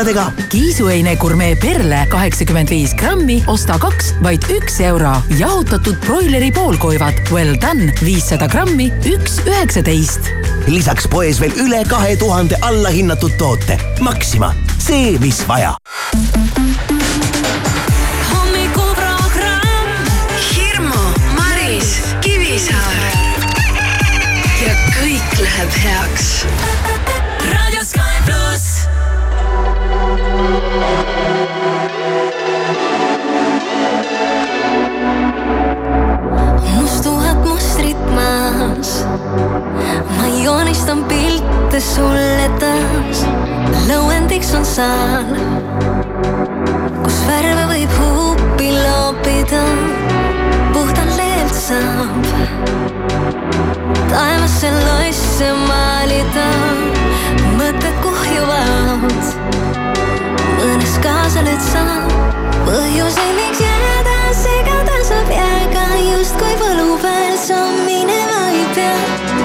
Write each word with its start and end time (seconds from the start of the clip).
hindadega. 0.00 0.32
kiisuheine 0.48 1.16
gurmee 1.16 1.54
perle 1.60 2.06
kaheksakümmend 2.08 2.70
viis 2.72 2.94
grammi, 2.96 3.42
osta 3.46 3.76
kaks, 3.78 4.14
vaid 4.24 4.44
üks 4.54 4.78
euro. 4.80 5.12
jahutatud 5.38 5.96
broileri 6.06 6.48
poolkoivad 6.52 7.20
Well 7.30 7.56
done 7.60 7.92
viissada 8.04 8.48
grammi, 8.48 8.88
üks 9.04 9.40
üheksateist. 9.44 10.30
lisaks 10.68 11.08
poes 11.08 11.40
veel 11.40 11.52
üle 11.60 11.82
kahe 11.88 12.16
tuhande 12.16 12.56
allahinnatud 12.62 13.36
toote. 13.38 13.76
Maxima, 14.00 14.54
see, 14.78 15.18
mis 15.20 15.44
vaja 15.48 15.76
Kivisaar 22.20 22.96
ja 24.64 24.72
kõik 24.96 25.36
läheb 25.44 25.76
heaks. 25.84 26.99
Joonistan 40.44 41.04
pilte 41.04 41.80
sulle 41.80 42.50
taas. 42.60 43.24
lõuendiks 43.88 44.52
on 44.56 44.64
saal, 44.64 45.34
kus 47.02 47.18
värve 47.28 47.64
võib 47.72 47.94
huupi 47.98 48.70
loopida. 48.74 49.62
puhtalt 50.72 51.16
leelt 51.16 51.54
saab 51.54 52.30
taevasse 54.10 54.70
loisse 54.86 55.52
maalida. 55.68 56.48
mõtted 57.58 57.94
kuhjuvad, 58.02 59.34
mõnes 60.60 60.96
kaasa 61.04 61.42
nüüd 61.44 61.62
saab 61.64 62.12
põhjuseid, 62.66 63.32
miks 63.38 63.62
jääda 63.64 64.16
segada 64.36 64.98
saab 65.08 65.32
jääga 65.32 65.86
justkui 66.04 66.52
võlupäev 66.60 67.36
sa 67.40 67.60
minema 67.86 68.42
ei 68.52 68.66
pea. 68.76 68.92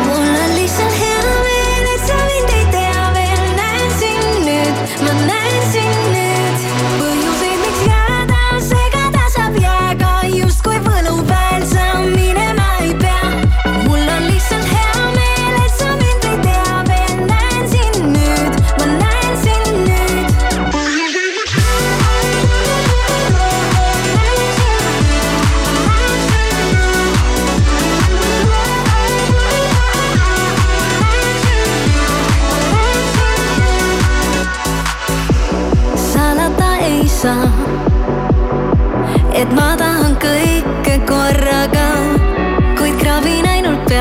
mul 0.07 0.27
on 0.43 0.51
lihtsalt 0.57 0.99
hea 0.99 1.33
meel, 1.47 1.89
et 1.93 2.05
sa 2.09 2.19
mind 2.29 2.53
ei 2.59 2.67
tea 2.75 3.07
veel, 3.17 3.47
näen 3.61 3.97
sind 4.01 4.43
nüüd, 4.49 4.95
ma 5.05 5.17
näen 5.23 5.65
sind 5.71 5.84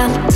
ainult 0.04 0.33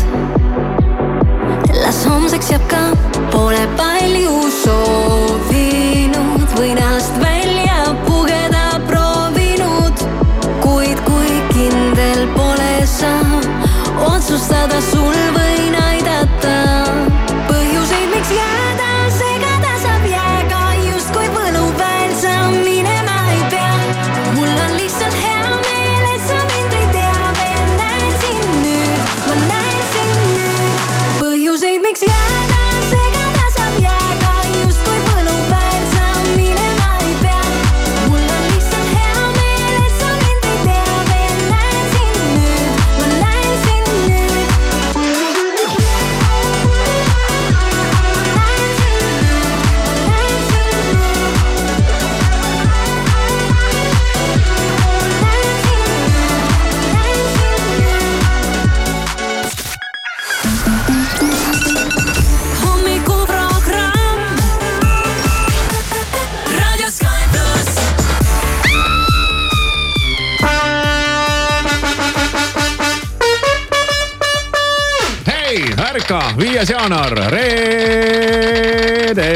viies 76.59 76.73
jaanuar, 76.75 77.13
reede, 77.31 79.27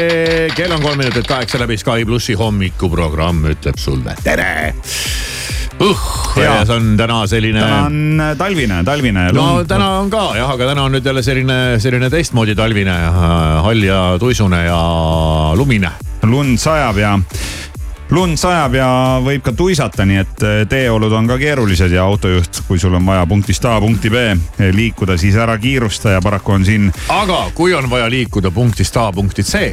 kell 0.57 0.73
on 0.75 0.81
kolm 0.83 0.97
minutit 0.99 1.23
kaheksa 1.27 1.55
läbi 1.61 1.77
Sky 1.79 2.03
plussi 2.03 2.33
hommikuprogramm 2.35 3.45
ütleb 3.47 3.79
sulle 3.79 4.11
tere. 4.25 4.73
uh, 5.79 6.01
väljas 6.35 6.69
on 6.75 6.97
täna 6.99 7.21
selline. 7.31 7.61
täna 7.63 7.85
on 7.85 8.19
äh, 8.19 8.35
talvine, 8.37 8.83
talvine. 8.83 9.31
no 9.31 9.63
täna 9.63 9.99
on 10.01 10.09
ka 10.11 10.35
jah, 10.35 10.51
aga 10.51 10.67
täna 10.73 10.83
on 10.83 10.91
nüüd 10.97 11.05
jälle 11.07 11.23
selline, 11.23 11.79
selline 11.79 12.09
teistmoodi 12.11 12.55
talvine, 12.59 12.91
hall 13.63 13.83
ja 13.87 14.17
tuisune 14.19 14.65
ja 14.65 14.81
lumine. 15.55 15.91
lund 16.27 16.59
sajab 16.59 16.97
ja 16.99 17.19
lund 18.13 18.37
sajab 18.37 18.75
ja 18.77 18.89
võib 19.23 19.43
ka 19.45 19.53
tuisata, 19.57 20.05
nii 20.05 20.19
et 20.21 20.43
äh, 20.45 20.59
teeolud 20.69 21.13
on 21.17 21.29
ka 21.29 21.37
keerulised 21.41 21.93
ja 21.93 22.05
autojuht, 22.05 22.63
kui 22.67 22.81
sul 22.81 22.93
on 22.97 23.05
vaja 23.05 23.25
punktist 23.29 23.65
A 23.65 23.79
punkti 23.81 24.11
B 24.13 24.27
liikuda, 24.73 25.17
siis 25.17 25.37
ära 25.39 25.57
kiirusta 25.57 26.17
ja 26.17 26.21
paraku 26.21 26.57
on 26.57 26.67
siin 26.67 26.91
aga 27.13 27.47
kui 27.55 27.73
on 27.73 27.89
vaja 27.89 28.09
liikuda 28.11 28.51
punktist 28.53 28.97
A 28.97 29.09
punkti 29.15 29.43
C, 29.43 29.63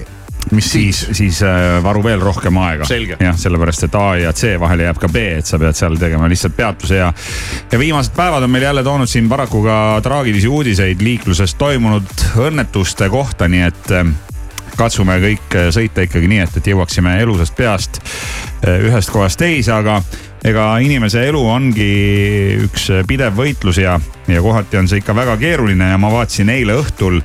mis 0.50 0.72
siis? 0.72 1.00
siis, 1.00 1.16
siis 1.18 1.42
äh, 1.42 1.82
varu 1.84 2.02
veel 2.04 2.20
rohkem 2.20 2.56
aega. 2.62 2.88
Jah, 3.20 3.36
sellepärast 3.38 3.86
et 3.86 3.98
A 3.98 4.06
ja 4.20 4.32
C 4.32 4.54
vahele 4.60 4.88
jääb 4.88 5.02
ka 5.02 5.10
B, 5.12 5.26
et 5.40 5.46
sa 5.46 5.60
pead 5.60 5.76
seal 5.76 5.98
tegema 6.00 6.28
lihtsalt 6.30 6.56
peatuse 6.56 7.00
ja. 7.00 7.12
ja 7.72 7.78
viimased 7.78 8.16
päevad 8.16 8.46
on 8.46 8.50
meil 8.50 8.64
jälle 8.70 8.84
toonud 8.86 9.10
siin 9.10 9.28
paraku 9.28 9.62
ka 9.66 9.76
traagilisi 10.02 10.48
uudiseid 10.48 11.04
liikluses 11.04 11.54
toimunud 11.60 12.26
õnnetuste 12.48 13.10
kohta, 13.12 13.48
nii 13.52 13.68
et 13.68 13.94
katsume 14.80 15.18
kõik 15.20 15.56
äh, 15.58 15.68
sõita 15.74 16.04
ikkagi 16.06 16.30
nii, 16.30 16.42
et, 16.44 16.58
et 16.60 16.72
jõuaksime 16.72 17.18
elusast 17.20 17.56
peast 17.58 18.00
äh, 18.00 18.80
ühest 18.88 19.12
kohast 19.12 19.40
teise, 19.40 19.72
aga 19.76 20.00
ega 20.46 20.72
inimese 20.80 21.26
elu 21.28 21.40
ongi 21.52 21.90
üks 22.64 22.88
äh, 22.94 23.02
pidev 23.08 23.36
võitlus 23.36 23.80
ja, 23.82 23.98
ja 24.30 24.44
kohati 24.44 24.80
on 24.80 24.88
see 24.88 25.02
ikka 25.02 25.16
väga 25.16 25.36
keeruline 25.40 25.92
ja 25.92 25.98
ma 26.00 26.12
vaatasin 26.12 26.52
eile 26.54 26.78
õhtul 26.80 27.20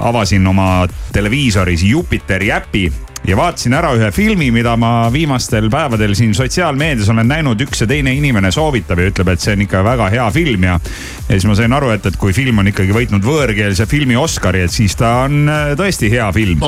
avasin 0.00 0.46
oma 0.46 0.86
televiisoris 1.12 1.82
Jupiteri 1.82 2.52
äpi 2.52 2.84
ja 3.26 3.36
vaatasin 3.36 3.74
ära 3.74 3.92
ühe 3.96 4.10
filmi, 4.12 4.50
mida 4.52 4.74
ma 4.76 5.08
viimastel 5.12 5.70
päevadel 5.72 6.14
siin 6.16 6.34
sotsiaalmeedias 6.36 7.08
olen 7.12 7.28
näinud, 7.28 7.60
üks 7.64 7.84
ja 7.84 7.88
teine 7.88 8.12
inimene 8.14 8.50
soovitab 8.52 9.00
ja 9.00 9.08
ütleb, 9.10 9.30
et 9.32 9.44
see 9.44 9.54
on 9.56 9.64
ikka 9.64 9.84
väga 9.84 10.08
hea 10.12 10.26
film 10.34 10.66
ja. 10.68 10.78
ja 11.28 11.30
siis 11.30 11.46
ma 11.48 11.56
sain 11.58 11.72
aru, 11.72 11.90
et, 11.96 12.06
et 12.06 12.18
kui 12.20 12.34
film 12.36 12.60
on 12.60 12.68
ikkagi 12.68 12.92
võitnud 12.96 13.24
võõrkeelse 13.24 13.86
filmi 13.90 14.16
Oscari, 14.20 14.64
et 14.66 14.74
siis 14.74 14.96
ta 15.00 15.14
on 15.24 15.48
äh, 15.48 15.72
tõesti 15.78 16.10
hea 16.12 16.28
film. 16.36 16.60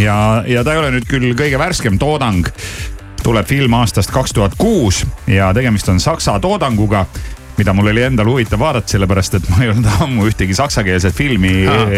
ja, 0.00 0.18
ja 0.46 0.64
ta 0.64 0.74
ei 0.74 0.82
ole 0.82 0.92
nüüd 0.98 1.08
küll 1.08 1.32
kõige 1.38 1.60
värskem 1.60 1.98
toodang. 1.98 2.48
tuleb 3.24 3.46
film 3.48 3.72
aastast 3.74 4.10
kaks 4.12 4.36
tuhat 4.36 4.52
kuus 4.58 5.06
ja 5.26 5.52
tegemist 5.56 5.88
on 5.88 6.00
saksa 6.00 6.36
toodanguga 6.40 7.06
mida 7.58 7.72
mul 7.72 7.86
oli 7.92 8.02
endal 8.02 8.26
huvitav 8.26 8.60
vaadata, 8.60 8.88
sellepärast 8.94 9.38
et 9.38 9.48
ma 9.52 9.62
ei 9.62 9.70
olnud 9.70 9.88
ammu 10.04 10.26
ühtegi 10.30 10.56
saksakeelset 10.56 11.14
filmi 11.14 11.52
Ah. 11.70 11.92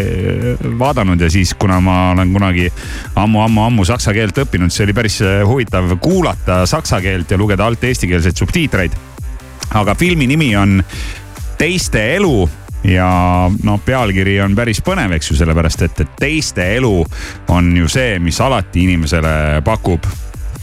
vaadanud 0.79 1.21
ja 1.21 1.31
siis, 1.31 1.55
kuna 1.55 1.81
ma 1.81 2.11
olen 2.13 2.33
kunagi 2.33 2.71
ammu-ammu-ammu 3.17 3.85
saksa 3.85 4.13
keelt 4.13 4.39
õppinud, 4.45 4.71
siis 4.71 4.85
oli 4.87 4.97
päris 4.97 5.21
eh, 5.25 5.41
huvitav 5.47 5.97
kuulata 6.01 6.65
saksa 6.67 7.01
keelt 7.01 7.31
ja 7.31 7.39
lugeda 7.39 7.67
alt 7.67 7.85
eestikeelseid 7.85 8.37
subtiitreid. 8.37 8.93
aga 9.75 9.95
filmi 9.95 10.27
nimi 10.27 10.57
on 10.57 10.83
Teiste 11.59 12.03
elu 12.17 12.49
ja 12.85 13.09
noh, 13.65 13.81
pealkiri 13.85 14.41
on 14.45 14.55
päris 14.55 14.83
põnev, 14.85 15.15
eks 15.17 15.31
ju, 15.31 15.37
sellepärast 15.39 15.87
et, 15.87 16.01
et 16.05 16.11
teiste 16.21 16.67
elu 16.77 16.93
on 17.49 17.71
ju 17.77 17.89
see, 17.89 18.19
mis 18.21 18.41
alati 18.45 18.85
inimesele 18.85 19.63
pakub 19.65 20.05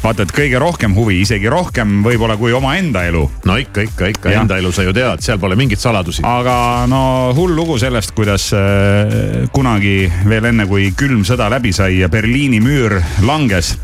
vaata, 0.03 0.25
et 0.25 0.33
kõige 0.35 0.59
rohkem 0.59 0.95
huvi, 0.97 1.21
isegi 1.23 1.49
rohkem 1.51 2.01
võib-olla 2.05 2.35
kui 2.39 2.53
omaenda 2.55 3.05
elu. 3.07 3.23
no 3.47 3.57
ikka, 3.59 3.87
ikka, 3.87 4.09
ikka 4.13 4.33
enda 4.41 4.57
elu 4.59 4.71
sa 4.75 4.83
ju 4.83 4.93
tead, 4.95 5.23
seal 5.23 5.39
pole 5.39 5.55
mingeid 5.59 5.79
saladusi. 5.79 6.25
aga 6.27 6.85
no 6.91 7.31
hull 7.37 7.55
lugu 7.55 7.77
sellest, 7.81 8.11
kuidas 8.17 8.49
äh, 8.57 9.47
kunagi 9.55 10.11
veel 10.27 10.51
enne, 10.51 10.67
kui 10.67 10.91
külm 10.97 11.23
sõda 11.27 11.49
läbi 11.53 11.73
sai 11.73 12.01
ja 12.01 12.11
Berliini 12.11 12.59
müür 12.63 12.99
langes 13.23 13.77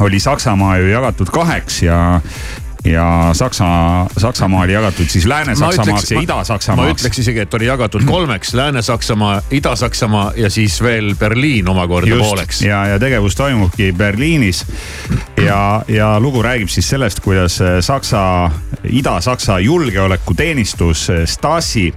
oli 0.00 0.20
Saksamaa 0.22 0.78
ju 0.78 0.90
jagatud 0.92 1.30
kaheks 1.34 1.82
ja 1.82 2.20
ja 2.92 3.30
Saksa, 3.32 3.66
Saksamaa 4.16 4.62
oli 4.62 4.72
jagatud 4.72 5.08
siis 5.08 5.26
Lääne-Saksamaaks 5.26 6.10
ja 6.10 6.20
Ida-Saksamaaks. 6.20 6.76
ma 6.76 6.92
ütleks 6.94 7.20
isegi, 7.20 7.40
et 7.40 7.54
oli 7.54 7.66
jagatud 7.66 8.04
kolmeks, 8.06 8.54
Lääne-Saksamaa, 8.54 9.42
Ida-Saksamaa 9.50 10.32
ja 10.36 10.50
siis 10.50 10.82
veel 10.82 11.14
Berliin 11.18 11.68
omakorda 11.68 12.10
Just, 12.10 12.24
pooleks. 12.24 12.62
ja, 12.62 12.86
ja 12.86 12.98
tegevus 12.98 13.36
toimubki 13.36 13.92
Berliinis. 13.92 14.66
ja, 15.44 15.82
ja 15.88 16.20
lugu 16.20 16.42
räägib 16.42 16.68
siis 16.68 16.88
sellest, 16.88 17.20
kuidas 17.20 17.58
Saksa, 17.80 18.50
Ida-Saksa 18.84 19.58
julgeolekuteenistus 19.58 21.08
Stasi 21.24 21.94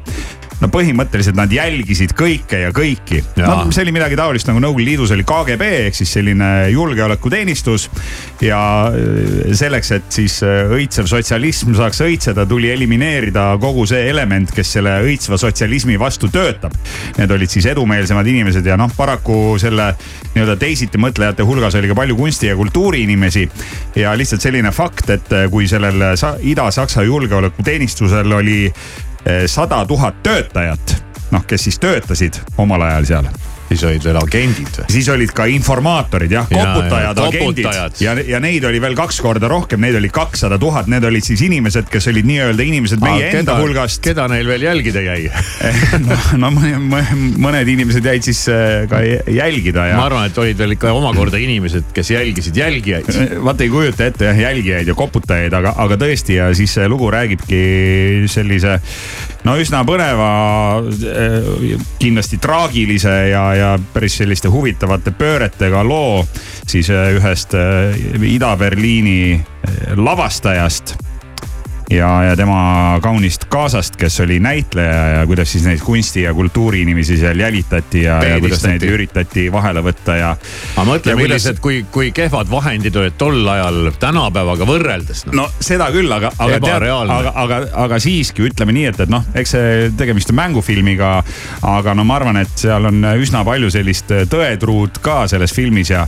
no 0.62 0.70
põhimõtteliselt 0.72 1.38
nad 1.38 1.52
jälgisid 1.52 2.14
kõike 2.18 2.62
ja 2.64 2.72
kõiki. 2.76 3.22
no 3.40 3.72
see 3.74 3.86
oli 3.86 3.94
midagi 3.96 4.18
taolist 4.20 4.50
nagu 4.50 4.62
Nõukogude 4.62 4.86
Liidus 4.86 5.14
oli 5.16 5.26
KGB 5.28 5.70
ehk 5.88 5.98
siis 5.98 6.14
selline 6.14 6.70
julgeolekuteenistus. 6.74 7.90
ja 8.42 8.62
äh, 8.88 9.52
selleks, 9.58 9.92
et 9.98 10.10
siis 10.14 10.38
äh, 10.46 10.70
õitsev 10.78 11.10
sotsialism 11.10 11.74
saaks 11.78 12.02
õitseda, 12.06 12.46
tuli 12.50 12.72
elimineerida 12.72 13.50
kogu 13.62 13.86
see 13.90 14.08
element, 14.10 14.54
kes 14.56 14.76
selle 14.78 14.98
õitsva 15.06 15.40
sotsialismi 15.42 15.98
vastu 16.00 16.30
töötab. 16.32 16.76
Need 17.18 17.32
olid 17.32 17.52
siis 17.52 17.66
edumeelsemad 17.72 18.28
inimesed 18.28 18.66
ja 18.66 18.78
noh, 18.80 18.92
paraku 18.98 19.58
selle 19.62 19.92
nii-öelda 20.36 20.58
teisiti 20.62 21.02
mõtlejate 21.02 21.46
hulgas 21.48 21.76
oli 21.80 21.90
ka 21.90 21.98
palju 21.98 22.18
kunsti 22.18 22.52
ja 22.52 22.58
kultuuriinimesi. 22.60 23.48
ja 23.96 24.14
lihtsalt 24.18 24.42
selline 24.42 24.72
fakt, 24.72 25.10
et 25.10 25.34
äh, 25.34 25.48
kui 25.52 25.68
sellel 25.68 26.04
Ida-Saksa 26.52 27.04
julgeolekuteenistusel 27.08 28.32
oli 28.38 28.62
sada 29.46 29.86
tuhat 29.86 30.24
töötajat, 30.24 30.96
noh, 31.32 31.46
kes 31.48 31.64
siis 31.64 31.80
töötasid 31.80 32.42
omal 32.58 32.82
ajal 32.82 33.06
seal 33.06 33.28
siis 33.72 33.84
olid 33.88 34.06
veel 34.06 34.20
agendid 34.20 34.80
või? 34.82 34.88
siis 34.92 35.10
olid 35.14 35.34
ka 35.36 35.48
informaatorid 35.52 36.36
jah, 36.36 36.48
koputajad, 36.50 37.22
agendid 37.26 38.02
ja, 38.04 38.16
ja 38.28 38.42
neid 38.44 38.66
oli 38.68 38.82
veel 38.84 38.96
kaks 38.98 39.22
korda 39.24 39.50
rohkem, 39.52 39.82
neid 39.84 39.98
oli 40.00 40.12
kakssada 40.14 40.60
tuhat, 40.62 40.90
need 40.92 41.06
olid 41.08 41.26
siis 41.26 41.44
inimesed, 41.48 41.88
kes 41.92 42.10
olid 42.12 42.28
nii-öelda 42.28 42.66
inimesed 42.68 43.04
meie 43.04 43.30
Aa, 43.30 43.40
enda 43.42 43.58
hulgast. 43.60 44.02
keda 44.04 44.28
neil 44.32 44.50
veel 44.50 44.68
jälgida 44.68 45.04
jäi 45.06 45.30
no, 46.08 46.20
no 46.42 46.52
mõned 46.52 47.74
inimesed 47.76 48.06
jäid 48.12 48.28
siis 48.28 48.44
äh, 48.52 48.86
ka 48.92 49.02
jälgida 49.32 49.88
ja. 49.92 50.00
ma 50.00 50.08
arvan, 50.10 50.30
et 50.32 50.42
olid 50.42 50.60
veel 50.60 50.76
ikka 50.78 50.94
omakorda 50.98 51.40
inimesed, 51.42 51.92
kes 51.96 52.14
jälgisid 52.16 52.58
jälgijaid. 52.58 53.12
vaata 53.44 53.66
ei 53.66 53.74
kujuta 53.74 54.08
ette 54.08 54.30
jah, 54.30 54.44
jälgijaid 54.48 54.92
ja 54.92 54.98
koputajaid, 54.98 55.54
aga, 55.58 55.76
aga 55.86 56.00
tõesti 56.02 56.40
ja 56.40 56.52
siis 56.58 56.74
see 56.78 56.88
lugu 56.92 57.10
räägibki 57.14 57.62
sellise 58.32 58.80
no 59.48 59.56
üsna 59.58 59.84
põneva, 59.88 60.32
äh, 60.82 61.76
kindlasti 62.02 62.40
traagilise 62.42 63.16
ja, 63.32 63.46
ja 63.58 63.72
päris 63.94 64.20
selliste 64.22 64.52
huvitavate 64.54 65.14
pööretega 65.18 65.84
loo 65.88 66.26
siis 66.68 66.92
äh, 66.94 67.14
ühest 67.18 67.56
äh, 67.58 67.96
Ida-Berliini 68.36 69.42
lavastajast 69.98 70.96
ja, 71.92 72.24
ja 72.24 72.36
tema 72.36 73.00
kaunist 73.04 73.46
kaasast, 73.52 73.96
kes 74.00 74.20
oli 74.20 74.40
näitleja 74.40 75.08
ja 75.08 75.28
kuidas 75.28 75.52
siis 75.52 75.66
neid 75.66 75.82
kunsti 75.84 76.22
ja 76.22 76.34
kultuuriinimesi 76.34 77.18
seal 77.18 77.40
jälitati 77.40 78.04
ja, 78.04 78.24
ja 78.24 78.40
kuidas 78.40 78.64
neid 78.64 78.84
üritati 78.88 79.48
vahele 79.52 79.84
võtta 79.86 80.16
ja. 80.18 80.32
aga 80.76 80.88
mõtle, 80.88 81.16
milles, 81.20 81.46
et 81.52 81.60
kui, 81.64 81.84
kui 81.92 82.12
kehvad 82.16 82.50
vahendid 82.52 82.96
olid 82.96 83.18
tol 83.20 83.48
ajal 83.48 83.92
tänapäevaga 84.00 84.68
võrreldes 84.68 85.26
no.. 85.28 85.36
no 85.42 85.48
seda 85.60 85.92
küll, 85.94 86.12
aga, 86.12 86.34
aga 86.38 86.60
tead, 86.64 86.88
aga, 87.02 87.34
aga, 87.46 87.62
aga 87.86 88.02
siiski 88.04 88.48
ütleme 88.48 88.76
nii, 88.78 88.88
et, 88.94 89.04
et 89.06 89.12
noh, 89.12 89.26
eks 89.36 89.56
see 89.58 89.90
tegemist 89.98 90.32
on 90.32 90.40
mängufilmiga. 90.40 91.18
aga 91.68 91.96
no 91.98 92.06
ma 92.08 92.20
arvan, 92.20 92.42
et 92.42 92.54
seal 92.56 92.88
on 92.88 93.04
üsna 93.18 93.44
palju 93.48 93.72
sellist 93.74 94.12
tõetruud 94.32 95.02
ka 95.04 95.26
selles 95.32 95.54
filmis 95.56 95.92
ja 95.92 96.06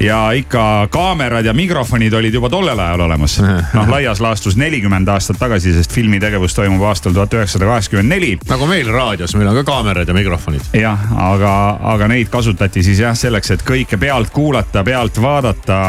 ja 0.00 0.32
ikka 0.32 0.88
kaamerad 0.90 1.44
ja 1.44 1.54
mikrofonid 1.54 2.12
olid 2.12 2.34
juba 2.34 2.48
tollel 2.50 2.78
ajal 2.78 3.00
olemas. 3.00 3.38
noh, 3.76 3.88
laias 3.90 4.20
laastus 4.20 4.56
nelikümmend 4.56 5.08
aastat 5.08 5.38
tagasi, 5.40 5.72
sest 5.74 5.92
filmitegevus 5.92 6.54
toimub 6.54 6.82
aastal 6.88 7.14
tuhat 7.16 7.34
üheksasada 7.34 7.66
kaheksakümmend 7.66 8.14
neli. 8.14 8.32
nagu 8.48 8.66
meil 8.70 8.90
raadios, 8.92 9.34
meil 9.36 9.50
on 9.50 9.58
ka 9.60 9.64
kaamerad 9.72 10.08
ja 10.08 10.14
mikrofonid. 10.14 10.70
jah, 10.78 11.08
aga, 11.28 11.52
aga 11.94 12.08
neid 12.08 12.30
kasutati 12.32 12.82
siis 12.86 13.02
jah 13.02 13.16
selleks, 13.18 13.50
et 13.56 13.66
kõike 13.66 13.98
pealt 13.98 14.30
kuulata, 14.34 14.84
pealt 14.84 15.22
vaadata. 15.22 15.82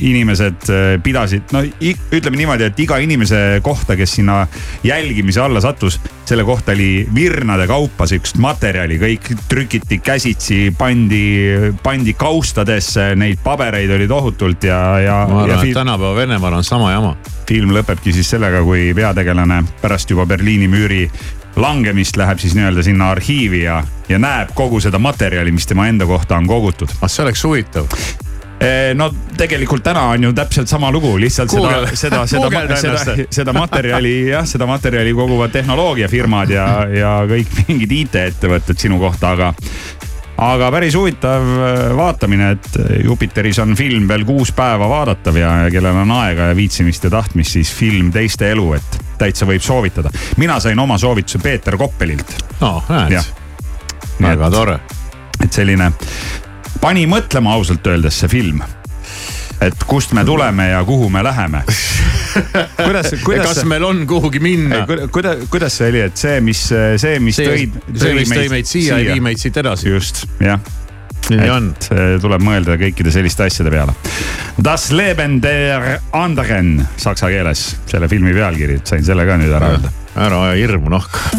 inimesed 0.00 0.70
eh, 0.70 0.94
pidasid, 1.02 1.52
no 1.56 1.64
ütleme 1.80 2.36
niimoodi, 2.36 2.68
et 2.68 2.80
iga 2.80 3.00
inimese 3.00 3.60
kohta, 3.62 3.96
kes 3.96 4.18
sinna 4.20 4.46
jälgimise 4.84 5.40
alla 5.40 5.60
sattus, 5.60 6.00
selle 6.30 6.46
kohta 6.46 6.72
oli 6.72 7.06
virnade 7.14 7.66
kaupa 7.70 8.06
sihukest 8.06 8.38
materjali, 8.42 8.98
kõik 9.02 9.32
trükiti 9.50 9.98
käsitsi, 10.04 10.62
pandi, 10.78 11.24
pandi 11.82 12.14
kaustades 12.18 12.80
üles, 12.80 13.16
neid 13.16 13.40
pabereid 13.44 13.90
oli 13.90 14.08
tohutult 14.08 14.64
ja, 14.64 14.98
ja. 15.00 15.26
ma 15.28 15.42
arvan, 15.44 15.66
et 15.66 15.74
tänapäeva 15.74 16.14
Venemaal 16.16 16.54
on 16.54 16.64
sama 16.64 16.92
jama. 16.92 17.16
film 17.48 17.74
lõpebki 17.74 18.12
siis 18.14 18.30
sellega, 18.30 18.62
kui 18.62 18.92
peategelane 18.94 19.64
pärast 19.82 20.10
juba 20.10 20.26
Berliini 20.26 20.68
müüri 20.68 21.10
langemist 21.56 22.16
läheb 22.16 22.38
siis 22.38 22.54
nii-öelda 22.54 22.82
sinna 22.82 23.10
arhiivi 23.10 23.64
ja, 23.64 23.82
ja 24.08 24.18
näeb 24.18 24.54
kogu 24.54 24.80
seda 24.80 24.98
materjali, 24.98 25.52
mis 25.52 25.66
tema 25.66 25.88
enda 25.88 26.06
kohta 26.06 26.36
on 26.36 26.46
kogutud. 26.46 26.88
ah, 27.00 27.10
see 27.10 27.24
oleks 27.24 27.44
huvitav 27.44 27.90
no 28.94 29.06
tegelikult 29.40 29.82
täna 29.84 30.02
on 30.12 30.26
ju 30.28 30.32
täpselt 30.36 30.68
sama 30.68 30.90
lugu, 30.92 31.14
lihtsalt 31.20 31.50
Google. 31.54 31.94
seda, 31.94 32.26
seda, 32.28 32.50
seda, 32.50 32.76
seda, 32.76 33.16
seda 33.30 33.54
materjali 33.56 34.12
jah, 34.28 34.44
seda 34.48 34.68
materjali 34.68 35.14
koguvad 35.16 35.54
tehnoloogiafirmad 35.54 36.52
ja, 36.52 36.66
ja 36.92 37.14
kõik 37.30 37.54
mingid 37.62 37.96
IT-ettevõtted 38.02 38.82
sinu 38.84 39.00
kohta, 39.00 39.32
aga 39.32 39.54
aga 40.40 40.70
päris 40.72 40.94
huvitav 40.96 41.44
äh, 41.44 41.96
vaatamine, 41.96 42.50
et 42.56 42.78
Jupiteris 43.04 43.58
on 43.60 43.74
film 43.76 44.08
veel 44.08 44.24
kuus 44.28 44.52
päeva 44.56 44.88
vaadatav 44.88 45.36
ja, 45.36 45.52
ja 45.64 45.72
kellel 45.72 46.02
on 46.02 46.14
aega 46.20 46.50
ja 46.50 46.56
viitsimist 46.56 47.04
ja 47.04 47.12
tahtmist, 47.12 47.56
siis 47.58 47.72
film 47.74 48.12
Teiste 48.12 48.50
elu, 48.52 48.72
et 48.78 49.00
täitsa 49.20 49.48
võib 49.48 49.64
soovitada. 49.64 50.12
mina 50.40 50.60
sain 50.60 50.78
oma 50.78 50.98
soovituse 50.98 51.38
Peeter 51.42 51.76
Koppelilt. 51.76 52.36
no 52.60 52.78
näed, 52.88 53.20
väga 54.20 54.50
tore. 54.50 54.78
et 55.44 55.52
selline, 55.52 55.92
pani 56.80 57.06
mõtlema 57.10 57.56
ausalt 57.58 57.86
öeldes 57.86 58.22
see 58.22 58.30
film 58.30 58.62
et 59.60 59.84
kust 59.86 60.14
me 60.16 60.24
tuleme 60.24 60.70
ja 60.70 60.80
kuhu 60.84 61.10
me 61.12 61.22
läheme 61.24 61.62
kuidas, 62.86 63.14
kuidas. 63.24 63.46
kas 63.46 63.64
meil 63.68 63.84
on 63.84 64.06
kuhugi 64.08 64.40
minna? 64.40 64.86
kuidas, 65.12 65.46
kuidas 65.50 65.76
see 65.76 65.90
oli, 65.92 66.04
et 66.08 66.16
see, 66.16 66.40
mis, 66.44 66.66
see, 66.70 67.18
mis 67.20 67.36
see, 67.36 67.48
tõi. 67.48 67.96
see, 67.96 68.14
mis 68.20 68.34
tõi 68.34 68.52
meid 68.52 68.70
siia, 68.70 69.00
ei 69.00 69.10
vii 69.12 69.24
meid 69.30 69.42
siit 69.42 69.60
edasi. 69.60 69.90
just, 69.92 70.24
jah 70.40 70.60
nii 71.30 71.50
on. 71.52 71.68
tuleb 72.22 72.42
mõelda 72.42 72.74
kõikide 72.80 73.12
selliste 73.14 73.44
asjade 73.46 73.70
peale. 73.70 73.94
Das 74.58 74.88
Leben 74.90 75.38
der 75.42 76.00
anderen 76.16 76.80
saksa 76.98 77.30
keeles, 77.30 77.76
selle 77.90 78.10
filmi 78.10 78.34
pealkiri, 78.34 78.80
sain 78.88 79.06
selle 79.06 79.28
ka 79.28 79.38
nüüd 79.38 79.54
ära 79.54 79.74
öelda. 79.76 79.94
ära 80.18 80.42
aja 80.48 80.58
hirmu 80.58 80.90
nahka 80.90 81.30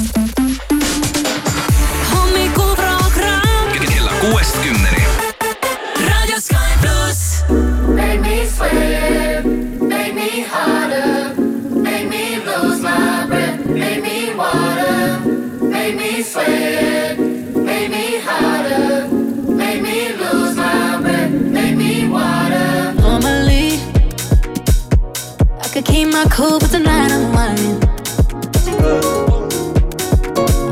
my 26.23 26.29
cool, 26.29 26.59
but 26.59 26.69
tonight 26.69 27.11
I'm 27.11 27.31
whining. 27.33 27.81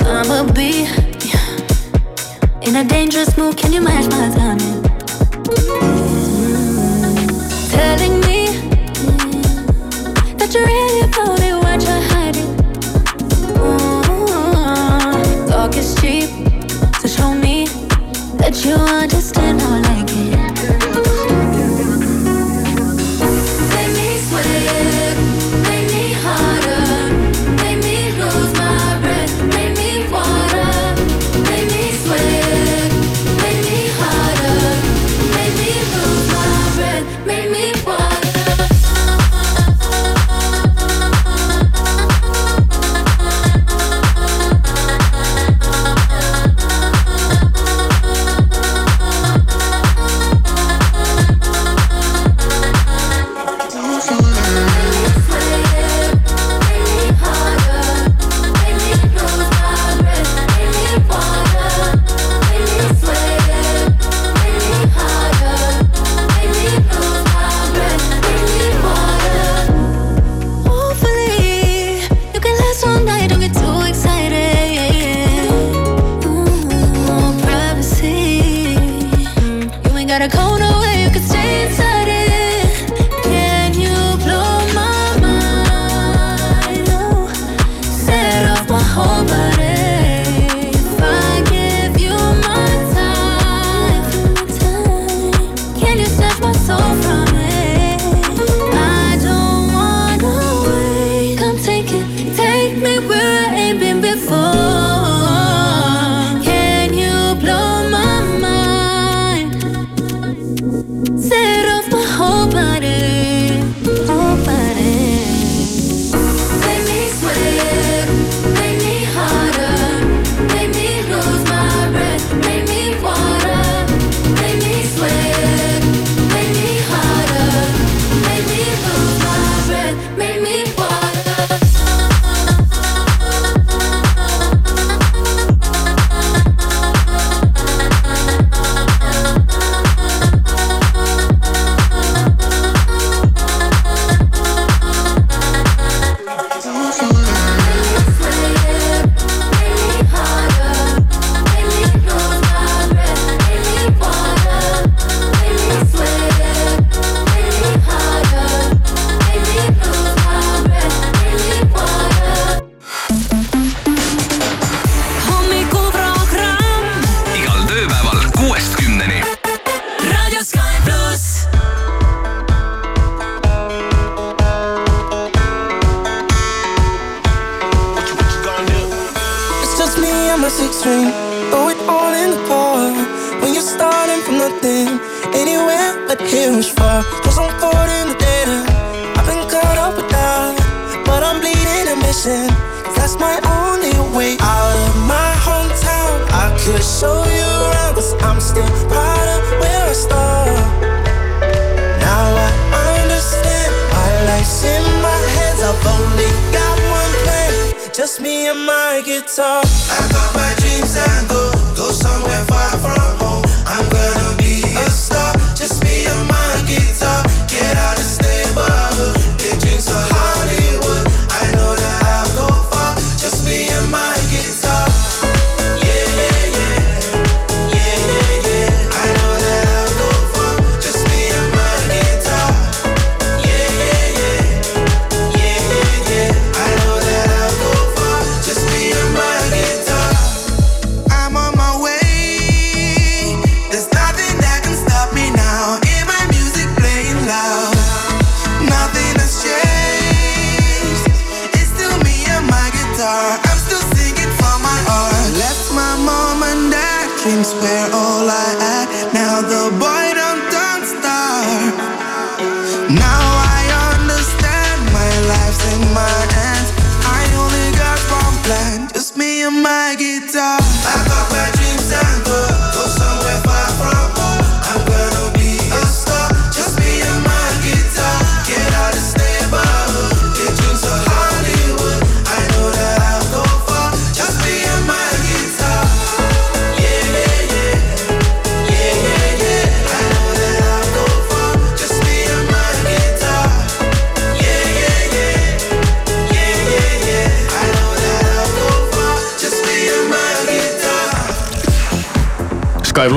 I'ma 0.05 0.51
be 0.53 0.85
in 2.67 2.75
a 2.75 2.83
dangerous 2.83 3.35
mood. 3.37 3.57
Can 3.57 3.73
you 3.73 3.81
match 3.81 4.05
my 4.11 4.29
timing? 4.35 4.88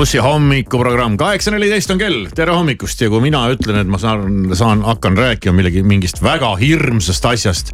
Plussi 0.03 0.19
hommikuprogramm, 0.19 1.13
kaheksa 1.15 1.53
neliteist 1.53 1.93
on 1.93 1.99
kell, 2.01 2.25
tere 2.35 2.51
hommikust 2.51 2.99
ja 2.99 3.07
kui 3.07 3.21
mina 3.23 3.45
ütlen, 3.53 3.77
et 3.79 3.87
ma 3.87 3.95
saan, 3.95 4.49
saan, 4.51 4.81
hakkan 4.83 5.15
rääkima 5.15 5.55
millegi, 5.55 5.79
mingist 5.87 6.19
väga 6.19 6.49
hirmsast 6.59 7.23
asjast. 7.29 7.71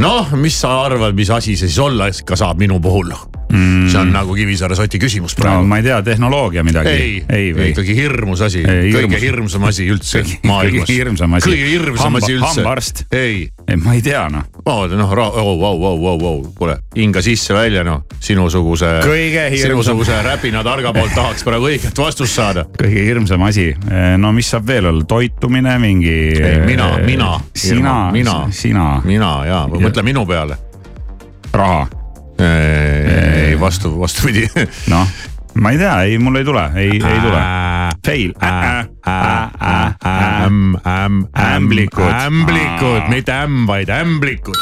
noh, 0.00 0.32
mis 0.40 0.56
sa 0.62 0.70
arvad, 0.86 1.12
mis 1.12 1.28
asi 1.28 1.52
see 1.52 1.68
siis 1.68 1.76
olla 1.84 2.08
ikka 2.08 2.40
saab 2.40 2.56
minu 2.64 2.80
puhul 2.80 3.12
mm.? 3.12 3.90
see 3.92 4.00
on 4.00 4.14
nagu 4.14 4.32
Kivisaare 4.32 4.78
soti 4.78 4.96
küsimus 5.02 5.36
no 5.36 5.42
praegu 5.42 5.68
ma 5.68 5.82
ei 5.82 5.86
tea, 5.90 5.98
tehnoloogia 6.06 6.64
midagi. 6.64 6.94
ei, 6.96 7.12
ei, 7.28 7.52
või? 7.52 7.68
ikkagi 7.74 7.96
hirmus 8.00 8.46
asi, 8.48 8.64
kõige 8.64 9.20
hirmsam 9.20 9.68
asi 9.68 9.90
üldse 9.92 10.24
maailmas. 10.48 10.88
kõige 11.44 11.68
hirmsam 11.68 12.16
asi 12.16 12.32
üldse 12.38 12.62
hambaarst.. 12.62 13.04
ei 13.12 13.50
ei, 13.72 13.78
ma 13.80 13.94
ei 13.96 14.02
tea 14.02 14.28
noh. 14.28 14.44
oh, 14.64 14.84
noh, 14.86 15.12
oh, 15.12 15.36
oh, 15.36 15.62
oh, 15.64 16.04
oh, 16.04 16.24
oh, 16.28 16.52
kuule 16.56 16.76
hinga 16.96 17.22
sisse-välja 17.24 17.84
noh, 17.86 18.04
sinusuguse, 18.20 18.90
sinusuguse 19.56 20.18
räpina 20.22 20.62
targa 20.66 20.92
poolt 20.92 21.14
tahaks 21.16 21.44
praegu 21.46 21.70
õiget 21.70 21.98
vastust 21.98 22.36
saada. 22.36 22.66
kõige 22.78 23.06
hirmsam 23.06 23.42
asi, 23.48 23.70
no 24.20 24.32
mis 24.36 24.52
saab 24.52 24.68
veel 24.68 24.90
olla, 24.92 25.06
toitumine, 25.08 25.78
mingi. 25.82 26.18
mina, 26.66 26.92
mina, 27.06 27.32
sina, 27.54 27.96
mina, 28.14 28.36
sina, 28.52 28.86
mina 29.08 29.32
ja 29.48 29.64
mõtle 29.72 30.04
minu 30.06 30.26
peale. 30.28 30.58
raha, 31.52 31.86
ei 32.42 33.58
vastu, 33.60 33.94
vastupidi. 34.00 34.46
noh, 34.92 35.08
ma 35.54 35.70
ei 35.70 35.78
tea, 35.78 36.02
ei, 36.02 36.18
mul 36.18 36.36
ei 36.40 36.44
tule, 36.44 36.64
ei, 36.76 36.90
ei 36.96 37.20
tule. 37.20 37.40
Fail. 38.06 38.32
äm, 40.46 40.76
äm, 40.76 41.18
Ämblikud. 41.38 42.12
ämblikud, 42.12 43.08
mitte 43.08 43.32
ämm, 43.32 43.66
vaid 43.66 43.88
ämblikud. 43.88 44.58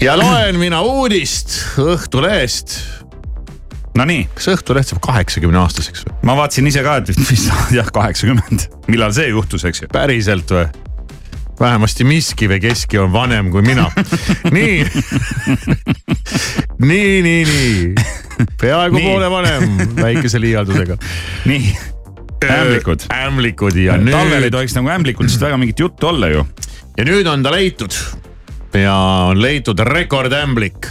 ja 0.00 0.18
loen 0.20 0.58
mina 0.58 0.82
uudist 0.82 1.60
Õhtulehest. 1.80 2.80
Nonii, 3.94 4.24
kas 4.34 4.48
Õhtuleht 4.50 4.90
saab 4.90 4.98
kaheksakümne 5.06 5.58
aastaseks 5.62 6.02
või? 6.08 6.16
ma 6.26 6.34
vaatasin 6.34 6.66
ise 6.66 6.82
ka, 6.82 6.96
et 6.98 7.12
mis 7.30 7.46
jah, 7.74 7.92
kaheksakümmend, 7.94 8.66
millal 8.90 9.14
see 9.14 9.28
juhtus, 9.30 9.64
eks 9.68 9.84
ju. 9.84 9.92
päriselt 9.92 10.50
või? 10.50 10.66
vähemasti 11.60 12.04
miski 12.04 12.48
või 12.50 12.58
keski 12.60 12.98
on 12.98 13.12
vanem 13.14 13.50
kui 13.54 13.62
mina. 13.62 13.86
nii, 14.56 14.82
nii, 16.90 17.22
nii, 17.22 17.44
nii, 17.46 17.94
peaaegu 18.62 19.00
poole 19.00 19.30
vanem, 19.30 19.78
väikese 19.98 20.40
liialdusega. 20.42 20.98
nii, 21.50 21.72
ämblikud. 22.44 23.08
ämblikud 23.14 23.80
ja 23.80 23.98
talvel 23.98 24.38
ei 24.38 24.46
nüüd, 24.48 24.58
tohiks 24.58 24.76
nagu 24.76 24.92
ämblikutest 24.94 25.42
väga 25.42 25.58
mingit 25.60 25.80
juttu 25.80 26.12
olla 26.12 26.28
ju. 26.32 26.46
ja 26.98 27.08
nüüd 27.08 27.28
on 27.30 27.42
ta 27.42 27.52
leitud 27.54 27.96
ja 28.74 28.94
on 29.30 29.42
leitud 29.42 29.78
rekordämblik 29.78 30.88